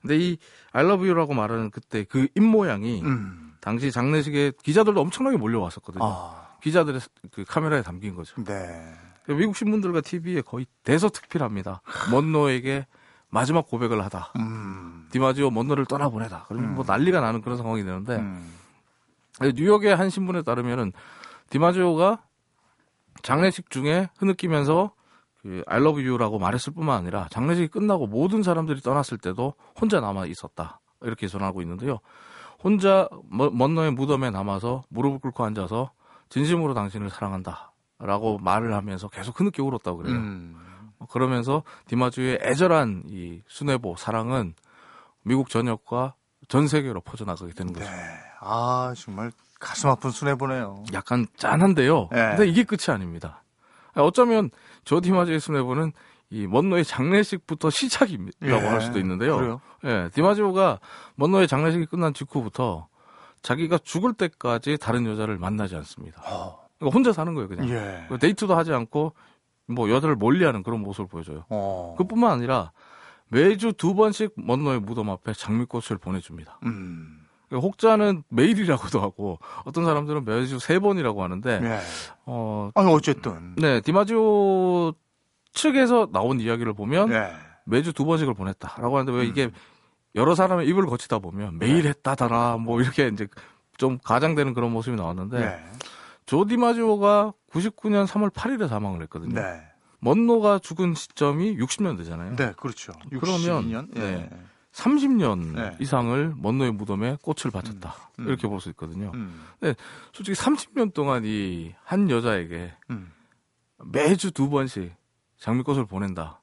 근데 0.00 0.16
이 0.16 0.38
I 0.72 0.84
love 0.84 1.06
you라고 1.06 1.34
말하는 1.34 1.70
그때 1.70 2.04
그 2.04 2.28
입모양이 2.34 3.02
음. 3.02 3.56
당시 3.60 3.90
장례식에 3.90 4.52
기자들도 4.62 5.00
엄청나게 5.00 5.36
몰려왔었거든요. 5.36 6.04
아. 6.04 6.48
기자들의 6.62 7.00
그 7.32 7.44
카메라에 7.44 7.82
담긴 7.82 8.14
거죠. 8.14 8.42
네. 8.44 8.94
미국 9.28 9.56
신문들과 9.56 10.00
TV에 10.00 10.40
거의 10.40 10.66
대서특필합니다. 10.84 11.82
먼노에게 12.10 12.86
마지막 13.30 13.66
고백을 13.66 14.02
하다. 14.04 14.32
음. 14.38 15.06
디마지오 15.10 15.50
먼노를 15.50 15.86
떠나보내다. 15.86 16.46
그러면 16.48 16.70
음. 16.70 16.74
뭐 16.74 16.84
난리가 16.86 17.20
나는 17.20 17.40
그런 17.40 17.56
상황이 17.56 17.84
되는데 17.84 18.16
음. 18.16 18.52
뉴욕의 19.40 19.94
한 19.94 20.10
신문에 20.10 20.42
따르면은 20.42 20.92
디마지오가 21.50 22.22
장례식 23.22 23.70
중에 23.70 24.08
흐느끼면서 24.18 24.92
그 25.42 25.62
I 25.66 25.80
love 25.80 26.04
you라고 26.04 26.38
말했을 26.38 26.72
뿐만 26.72 26.98
아니라 26.98 27.28
장례식이 27.30 27.68
끝나고 27.68 28.06
모든 28.06 28.42
사람들이 28.42 28.80
떠났을 28.80 29.18
때도 29.18 29.54
혼자 29.80 30.00
남아 30.00 30.26
있었다. 30.26 30.80
이렇게 31.02 31.28
전하고 31.28 31.62
있는데요. 31.62 32.00
혼자 32.62 33.08
먼 33.30 33.74
너의 33.74 33.92
무덤에 33.92 34.30
남아서 34.30 34.82
무릎을 34.88 35.20
꿇고 35.20 35.44
앉아서 35.44 35.92
진심으로 36.28 36.74
당신을 36.74 37.10
사랑한다. 37.10 37.72
라고 38.00 38.38
말을 38.38 38.74
하면서 38.74 39.08
계속 39.08 39.40
흐느끼 39.40 39.60
울었다고 39.62 39.98
그래요. 39.98 40.16
음. 40.16 40.56
그러면서 41.10 41.62
디마주의 41.86 42.38
애절한 42.42 43.04
이 43.08 43.40
수뇌보 43.46 43.96
사랑은 43.96 44.54
미국 45.22 45.48
전역과 45.48 46.14
전 46.48 46.68
세계로 46.68 47.00
퍼져나가게 47.00 47.52
되는 47.52 47.72
거죠. 47.72 47.88
네. 47.90 47.96
아 48.40 48.94
정말 48.96 49.30
가슴 49.60 49.90
아픈 49.90 50.10
수뇌보네요. 50.10 50.84
약간 50.92 51.26
짠한데요. 51.36 52.08
네. 52.12 52.28
근데 52.30 52.46
이게 52.46 52.64
끝이 52.64 52.94
아닙니다. 52.94 53.42
어쩌면 53.94 54.50
저 54.84 55.00
디마주의 55.00 55.40
수뇌보는 55.40 55.92
이 56.30 56.46
먼노의 56.46 56.84
장례식부터 56.84 57.70
시작이라고 57.70 58.30
예. 58.42 58.52
할 58.52 58.80
수도 58.80 58.98
있는데요. 58.98 59.36
그래요? 59.36 59.60
예, 59.84 60.10
디마지오가 60.12 60.78
먼노의 61.16 61.48
장례식이 61.48 61.86
끝난 61.86 62.12
직후부터 62.12 62.86
자기가 63.42 63.78
죽을 63.78 64.12
때까지 64.12 64.76
다른 64.78 65.06
여자를 65.06 65.38
만나지 65.38 65.74
않습니다. 65.76 66.22
어. 66.26 66.68
그러니까 66.78 66.94
혼자 66.94 67.12
사는 67.12 67.32
거예요, 67.34 67.48
그냥. 67.48 67.68
예. 67.70 68.06
데이트도 68.18 68.54
하지 68.54 68.72
않고 68.72 69.14
뭐 69.68 69.90
여자를 69.90 70.16
멀리하는 70.16 70.62
그런 70.62 70.80
모습을 70.80 71.06
보여줘요. 71.06 71.44
어. 71.48 71.94
그뿐만 71.98 72.32
아니라 72.32 72.72
매주 73.28 73.72
두 73.72 73.94
번씩 73.94 74.32
먼노의 74.36 74.80
무덤 74.80 75.10
앞에 75.10 75.32
장미꽃을 75.34 75.98
보내줍니다. 76.00 76.58
음. 76.64 77.26
그러니까 77.48 77.66
혹자는 77.66 78.24
매일이라고도 78.28 79.00
하고 79.00 79.38
어떤 79.64 79.84
사람들은 79.84 80.24
매주 80.24 80.58
세 80.58 80.78
번이라고 80.78 81.22
하는데 81.22 81.60
예. 81.62 81.78
어 82.26 82.70
아니 82.74 82.92
어쨌든 82.92 83.54
네 83.56 83.80
디마지오 83.80 84.92
측에서 85.52 86.08
나온 86.12 86.40
이야기를 86.40 86.74
보면 86.74 87.10
예. 87.12 87.32
매주 87.64 87.92
두 87.92 88.04
번씩을 88.04 88.34
보냈다라고 88.34 88.98
하는데 88.98 89.18
왜 89.18 89.24
이게 89.24 89.44
음. 89.46 89.50
여러 90.14 90.34
사람의 90.34 90.66
입을 90.68 90.86
거치다 90.86 91.18
보면 91.20 91.58
매일 91.58 91.82
네. 91.82 91.90
했다더라 91.90 92.58
뭐 92.58 92.80
이렇게 92.80 93.08
이제 93.08 93.26
좀 93.78 93.98
가장되는 94.02 94.52
그런 94.54 94.72
모습이 94.72 94.96
나왔는데 94.96 95.38
네. 95.38 95.58
조 96.26 96.44
디마지오가 96.44 97.32
99년 97.52 98.06
3월 98.06 98.30
8일에 98.32 98.68
사망을 98.68 99.02
했거든요. 99.02 99.34
네. 99.40 99.62
먼노가 100.00 100.58
죽은 100.58 100.94
시점이 100.94 101.56
60년대잖아요. 101.56 102.36
네, 102.36 102.52
그렇죠. 102.56 102.92
그러면 103.20 103.88
네. 103.94 104.28
30년 104.72 105.54
네. 105.56 105.76
이상을 105.80 106.34
먼노의 106.36 106.72
무덤에 106.72 107.16
꽃을 107.22 107.50
바쳤다. 107.52 107.94
음, 108.18 108.24
음. 108.24 108.28
이렇게 108.28 108.46
볼 108.46 108.60
수 108.60 108.68
있거든요. 108.70 109.10
음. 109.14 109.42
근데 109.58 109.74
솔직히 110.12 110.38
30년 110.40 110.92
동안 110.94 111.22
이 111.24 111.74
한 111.84 112.08
여자에게 112.10 112.72
음. 112.90 113.10
매주 113.86 114.30
두 114.30 114.50
번씩 114.50 114.94
장미꽃을 115.38 115.86
보낸다. 115.86 116.42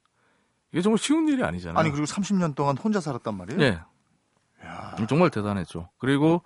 이게 0.73 0.81
정말 0.81 0.97
쉬운 0.97 1.27
일이 1.29 1.43
아니잖아요. 1.43 1.77
아니 1.79 1.91
그리고 1.91 2.05
30년 2.05 2.55
동안 2.55 2.75
혼자 2.77 2.99
살았단 2.99 3.37
말이에요. 3.37 3.59
네. 3.59 3.79
야. 4.65 4.95
정말 5.07 5.29
대단했죠. 5.29 5.89
그리고 5.97 6.41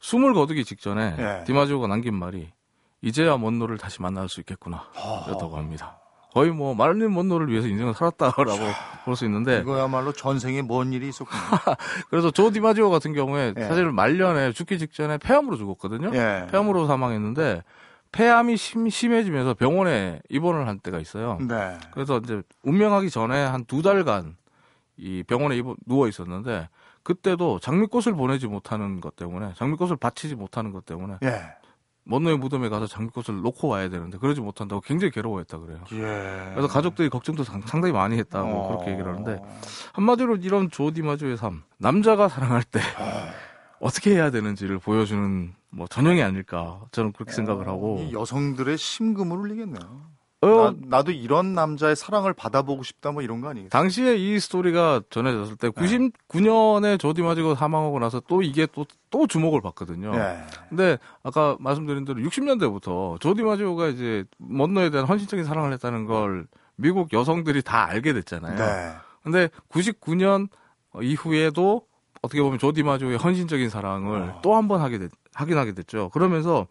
숨을 0.00 0.34
거두기 0.34 0.64
직전에 0.64 1.16
예. 1.18 1.44
디마지오가 1.44 1.88
남긴 1.88 2.14
말이 2.14 2.52
이제야 3.00 3.36
먼노를 3.36 3.78
다시 3.78 4.02
만날 4.02 4.28
수 4.28 4.40
있겠구나. 4.40 4.84
였다고 5.28 5.56
합니다. 5.56 5.98
거의 6.34 6.50
뭐 6.50 6.74
말린 6.74 7.12
먼노를 7.14 7.48
위해서 7.48 7.66
인생을 7.68 7.94
살았다라고 7.94 8.44
볼 9.04 9.16
수 9.16 9.24
있는데 9.24 9.60
이거야말로 9.60 10.12
전생에 10.12 10.60
뭔 10.62 10.92
일이 10.92 11.08
있었군요. 11.08 11.40
그래서 12.10 12.30
조 12.30 12.50
디마지오 12.50 12.90
같은 12.90 13.14
경우에 13.14 13.54
예. 13.56 13.62
사실 13.64 13.90
말년에 13.90 14.52
죽기 14.52 14.78
직전에 14.78 15.18
폐암으로 15.18 15.56
죽었거든요. 15.56 16.10
예. 16.14 16.46
폐암으로 16.50 16.86
사망했는데 16.86 17.62
폐암이 18.12 18.56
심, 18.56 18.88
심해지면서 18.88 19.54
병원에 19.54 20.20
입원을 20.28 20.68
한 20.68 20.78
때가 20.80 20.98
있어요. 20.98 21.38
네. 21.40 21.78
그래서 21.92 22.18
이제 22.18 22.42
운명하기 22.62 23.10
전에 23.10 23.42
한 23.44 23.64
두 23.64 23.80
달간 23.82 24.36
이 24.98 25.22
병원에 25.26 25.56
입원, 25.56 25.76
누워 25.86 26.08
있었는데 26.08 26.68
그때도 27.02 27.58
장미꽃을 27.60 28.12
보내지 28.14 28.46
못하는 28.48 29.00
것 29.00 29.16
때문에 29.16 29.52
장미꽃을 29.56 29.96
바치지 29.96 30.34
못하는 30.34 30.72
것 30.72 30.84
때문에 30.84 31.14
예. 31.24 31.40
먼노의 32.08 32.38
무덤에 32.38 32.70
가서 32.70 32.86
장미꽃을 32.86 33.42
놓고 33.42 33.68
와야 33.68 33.90
되는데 33.90 34.16
그러지 34.16 34.40
못한다고 34.40 34.80
굉장히 34.80 35.10
괴로워했다 35.10 35.58
그래요. 35.58 35.84
예. 35.92 36.50
그래서 36.54 36.66
가족들이 36.66 37.10
걱정도 37.10 37.44
상당히 37.44 37.92
많이 37.92 38.16
했다고 38.16 38.48
어... 38.48 38.68
그렇게 38.68 38.92
얘기를 38.92 39.12
하는데 39.12 39.40
한마디로 39.92 40.36
이런 40.36 40.70
조디마조의 40.70 41.36
삶 41.36 41.62
남자가 41.76 42.28
사랑할 42.28 42.62
때 42.62 42.80
어... 42.80 43.28
어떻게 43.80 44.12
해야 44.14 44.30
되는지를 44.30 44.78
보여주는 44.78 45.52
뭐 45.70 45.86
전형이 45.86 46.22
아닐까 46.22 46.80
저는 46.92 47.12
그렇게 47.12 47.32
생각을 47.32 47.68
하고 47.68 48.08
여성들의 48.10 48.78
심금을 48.78 49.36
울리겠네요. 49.36 50.17
어, 50.40 50.72
나, 50.86 51.02
도 51.02 51.10
이런 51.10 51.54
남자의 51.54 51.96
사랑을 51.96 52.32
받아보고 52.32 52.84
싶다 52.84 53.10
뭐 53.10 53.22
이런 53.22 53.40
거 53.40 53.48
아니겠어요? 53.48 53.70
당시에 53.70 54.16
이 54.16 54.38
스토리가 54.38 55.02
전해졌을 55.10 55.56
때 55.56 55.68
99년에 55.70 56.98
조디 56.98 57.22
마지고 57.22 57.56
사망하고 57.56 57.98
나서 57.98 58.20
또 58.20 58.42
이게 58.42 58.66
또, 58.66 58.86
또 59.10 59.26
주목을 59.26 59.60
받거든요. 59.60 60.12
네. 60.12 60.38
근데 60.68 60.98
아까 61.24 61.56
말씀드린 61.58 62.04
대로 62.04 62.20
60년대부터 62.20 63.20
조디 63.20 63.42
마지오가 63.42 63.88
이제 63.88 64.24
먼노에 64.38 64.90
대한 64.90 65.06
헌신적인 65.06 65.44
사랑을 65.44 65.72
했다는 65.72 66.04
걸 66.04 66.46
미국 66.76 67.12
여성들이 67.12 67.62
다 67.62 67.86
알게 67.86 68.12
됐잖아요. 68.12 68.56
네. 68.56 68.94
근데 69.24 69.48
99년 69.70 70.48
이후에도 71.02 71.82
어떻게 72.22 72.40
보면 72.42 72.60
조디 72.60 72.84
마지오의 72.84 73.18
헌신적인 73.18 73.70
사랑을 73.70 74.22
어. 74.22 74.40
또한 74.42 74.68
번 74.68 74.80
하게 74.80 74.98
됐, 74.98 75.10
확인하게 75.34 75.72
됐죠. 75.72 76.10
그러면서 76.10 76.68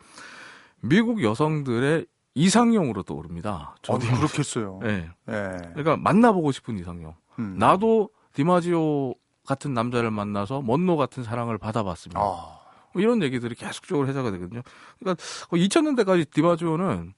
미국 0.81 1.21
여성들의 1.21 2.05
이상형으로 2.37 3.01
떠오릅니다. 3.01 3.75
어, 3.87 3.97
그렇겠어요. 3.97 4.79
네. 4.83 5.09
네. 5.25 5.57
그러니까 5.73 5.97
만나보고 5.97 6.51
싶은 6.51 6.77
이상형. 6.77 7.15
음. 7.39 7.55
나도 7.57 8.09
디마지오 8.33 9.15
같은 9.45 9.73
남자를 9.73 10.11
만나서 10.11 10.61
먼로 10.61 10.97
같은 10.97 11.23
사랑을 11.23 11.57
받아봤습니다. 11.57 12.19
아. 12.19 12.59
뭐 12.93 13.01
이런 13.01 13.23
얘기들이 13.23 13.55
계속적으로 13.55 14.07
회자가 14.07 14.29
되거든요. 14.31 14.61
그러니까 14.99 15.21
2000년대까지 15.51 16.29
디마지오는 16.31 17.13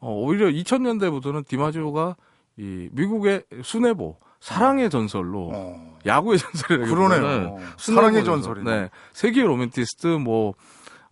어, 0.00 0.12
오히려 0.12 0.48
2000년대부터는 0.48 1.46
디마지오가 1.46 2.16
이 2.58 2.88
미국의 2.92 3.44
순애보 3.62 4.18
사랑의 4.40 4.90
전설로 4.90 5.50
어. 5.54 5.98
야구의 6.04 6.38
전설이라고 6.38 6.94
그러네요. 6.94 7.58
사랑의 7.78 8.24
전설이 8.24 8.64
네. 8.64 8.90
세계 9.12 9.42
로맨티스트 9.42 10.06
뭐 10.06 10.54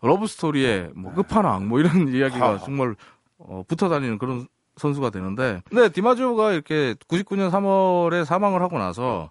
러브 0.03 0.27
스토리의 0.27 0.91
뭐 0.95 1.13
끝판왕 1.15 1.69
뭐 1.69 1.81
이런 1.81 2.09
이야기가 2.09 2.55
하. 2.55 2.59
정말 2.59 2.95
어, 3.39 3.63
붙어 3.67 3.89
다니는 3.89 4.19
그런 4.19 4.47
선수가 4.77 5.11
되는데, 5.11 5.63
근데 5.69 5.89
디마지오가 5.89 6.53
이렇게 6.53 6.95
99년 7.09 7.51
3월에 7.51 8.25
사망을 8.25 8.63
하고 8.63 8.79
나서 8.79 9.31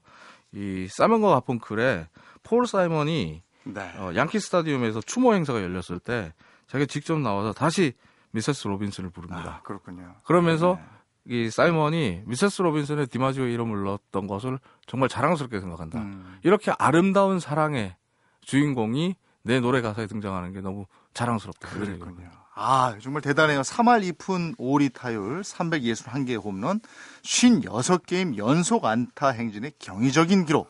이 0.51 0.87
사이먼과 0.89 1.29
가펑클의 1.35 2.07
폴 2.43 2.67
사이먼이 2.67 3.43
네. 3.63 3.81
어, 3.97 4.11
양키 4.15 4.39
스타디움에서 4.39 5.01
추모 5.01 5.33
행사가 5.33 5.61
열렸을 5.61 5.99
때 5.99 6.33
자기가 6.67 6.87
직접 6.87 7.19
나와서 7.19 7.53
다시 7.53 7.93
미세스 8.31 8.67
로빈슨을 8.67 9.09
부릅니다. 9.09 9.57
아, 9.57 9.61
그렇군요. 9.61 10.15
그러면서 10.23 10.79
네. 11.25 11.35
이 11.35 11.49
사이먼이 11.49 12.23
미세스 12.25 12.61
로빈슨의 12.61 13.07
디마지오 13.07 13.45
이름을 13.45 13.83
넣었던 13.83 14.27
것을 14.27 14.59
정말 14.85 15.09
자랑스럽게 15.09 15.59
생각한다. 15.59 15.99
음. 15.99 16.39
이렇게 16.43 16.71
아름다운 16.77 17.39
사랑의 17.39 17.95
주인공이 18.41 19.15
내 19.43 19.59
노래 19.59 19.81
가사에 19.81 20.07
등장하는 20.07 20.53
게 20.53 20.61
너무 20.61 20.85
자랑스럽다. 21.13 21.69
그렇군요. 21.69 22.29
아, 22.59 22.97
정말 22.99 23.21
대단해요. 23.21 23.61
3할 23.61 24.13
2푼 24.13 24.57
5리 24.57 24.91
타율, 24.91 25.41
361개 25.41 26.41
홈런, 26.43 26.79
56게임 27.21 28.35
연속 28.37 28.85
안타 28.85 29.29
행진의 29.29 29.73
경이적인 29.77 30.45
기록. 30.45 30.67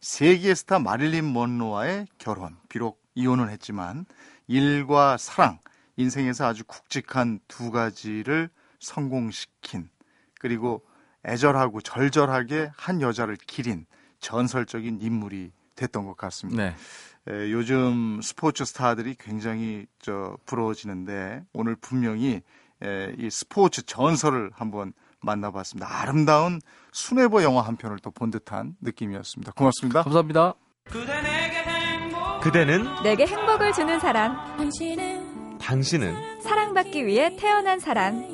세계 0.00 0.52
스타 0.56 0.80
마릴린 0.80 1.32
먼로와의 1.32 2.08
결혼. 2.18 2.56
비록 2.68 3.00
이혼은 3.14 3.48
했지만 3.48 4.06
일과 4.48 5.16
사랑, 5.16 5.60
인생에서 5.96 6.46
아주 6.46 6.64
굵직한 6.64 7.38
두 7.46 7.70
가지를 7.70 8.50
성공시킨 8.80 9.88
그리고 10.40 10.82
애절하고 11.24 11.80
절절하게 11.80 12.72
한 12.74 13.00
여자를 13.02 13.36
기린 13.36 13.86
전설적인 14.18 15.00
인물이 15.00 15.52
됐던 15.76 16.06
것 16.06 16.16
같습니다. 16.16 16.62
네. 16.62 16.74
에, 17.28 17.50
요즘 17.52 18.20
스포츠 18.22 18.64
스타들이 18.64 19.16
굉장히 19.18 19.86
저 20.00 20.36
부러워지는데 20.46 21.44
오늘 21.52 21.76
분명히 21.76 22.40
에, 22.82 23.14
이 23.18 23.28
스포츠 23.30 23.82
전설을 23.84 24.50
한번 24.54 24.92
만나봤습니다. 25.20 25.86
아름다운 26.00 26.60
수뇌보 26.92 27.42
영화 27.42 27.60
한 27.62 27.76
편을 27.76 27.98
또 27.98 28.10
본 28.10 28.30
듯한 28.30 28.74
느낌이었습니다. 28.80 29.52
고맙습니다. 29.52 30.02
감사합니다. 30.02 30.54
그대는 32.42 32.86
내게 33.02 33.26
행복을 33.26 33.72
주는 33.74 34.00
사람. 34.00 34.34
당신은 35.60 36.40
사랑받기 36.42 37.06
위해 37.06 37.36
태어난 37.36 37.78
사람. 37.78 38.24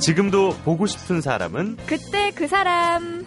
지금도 0.00 0.54
보고 0.64 0.86
싶은 0.86 1.22
사람은 1.22 1.78
그때 1.86 2.30
그 2.32 2.46
사람. 2.46 3.26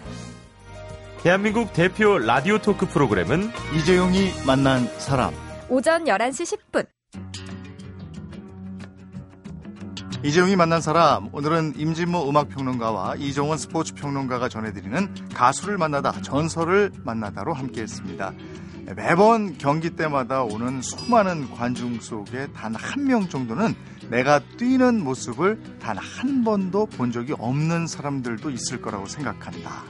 대한민국 1.23 1.73
대표 1.73 2.17
라디오 2.19 2.57
토크 2.59 2.85
프로그램은 2.87 3.49
이재용이 3.75 4.31
만난 4.45 4.87
사람. 4.99 5.33
오전 5.69 6.05
11시 6.05 6.57
10분. 6.71 6.85
이재용이 10.23 10.55
만난 10.55 10.81
사람 10.81 11.29
오늘은 11.31 11.73
임진모 11.77 12.27
음악평론가와 12.29 13.15
이종원 13.17 13.57
스포츠평론가가 13.57 14.49
전해드리는 14.49 15.13
가수를 15.33 15.77
만나다 15.77 16.11
전설을 16.21 16.91
만나다로 17.03 17.53
함께했습니다. 17.53 18.33
매번 18.95 19.57
경기 19.57 19.89
때마다 19.91 20.43
오는 20.43 20.81
수많은 20.81 21.51
관중 21.51 21.99
속에 21.99 22.47
단 22.53 22.73
한 22.75 23.05
명 23.05 23.27
정도는 23.27 23.75
내가 24.09 24.39
뛰는 24.57 25.03
모습을 25.03 25.59
단 25.79 25.97
한 25.97 26.43
번도 26.43 26.85
본 26.87 27.11
적이 27.11 27.33
없는 27.37 27.85
사람들도 27.87 28.49
있을 28.49 28.81
거라고 28.81 29.05
생각한다. 29.05 29.83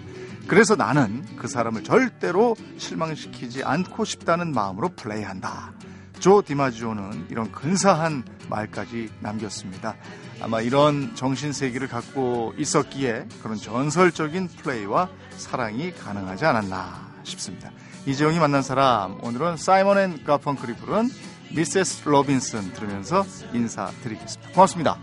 그래서 0.47 0.75
나는 0.75 1.25
그 1.35 1.47
사람을 1.47 1.83
절대로 1.83 2.55
실망시키지 2.77 3.63
않고 3.63 4.05
싶다는 4.05 4.53
마음으로 4.53 4.89
플레이한다. 4.89 5.73
조 6.19 6.41
디마지오는 6.41 7.27
이런 7.29 7.51
근사한 7.51 8.23
말까지 8.49 9.09
남겼습니다. 9.19 9.95
아마 10.41 10.61
이런 10.61 11.15
정신 11.15 11.51
세계를 11.51 11.87
갖고 11.87 12.53
있었기에 12.57 13.27
그런 13.43 13.57
전설적인 13.57 14.47
플레이와 14.47 15.09
사랑이 15.37 15.93
가능하지 15.93 16.45
않았나 16.45 17.07
싶습니다. 17.23 17.71
이재용이 18.05 18.39
만난 18.39 18.61
사람 18.63 19.23
오늘은 19.23 19.57
사이먼 19.57 19.97
앤 19.97 20.23
가펑클이 20.23 20.75
부른 20.77 21.09
미세스 21.53 22.07
로빈슨 22.07 22.73
들으면서 22.73 23.25
인사드리겠습니다. 23.53 24.53
고맙습니다. 24.53 24.97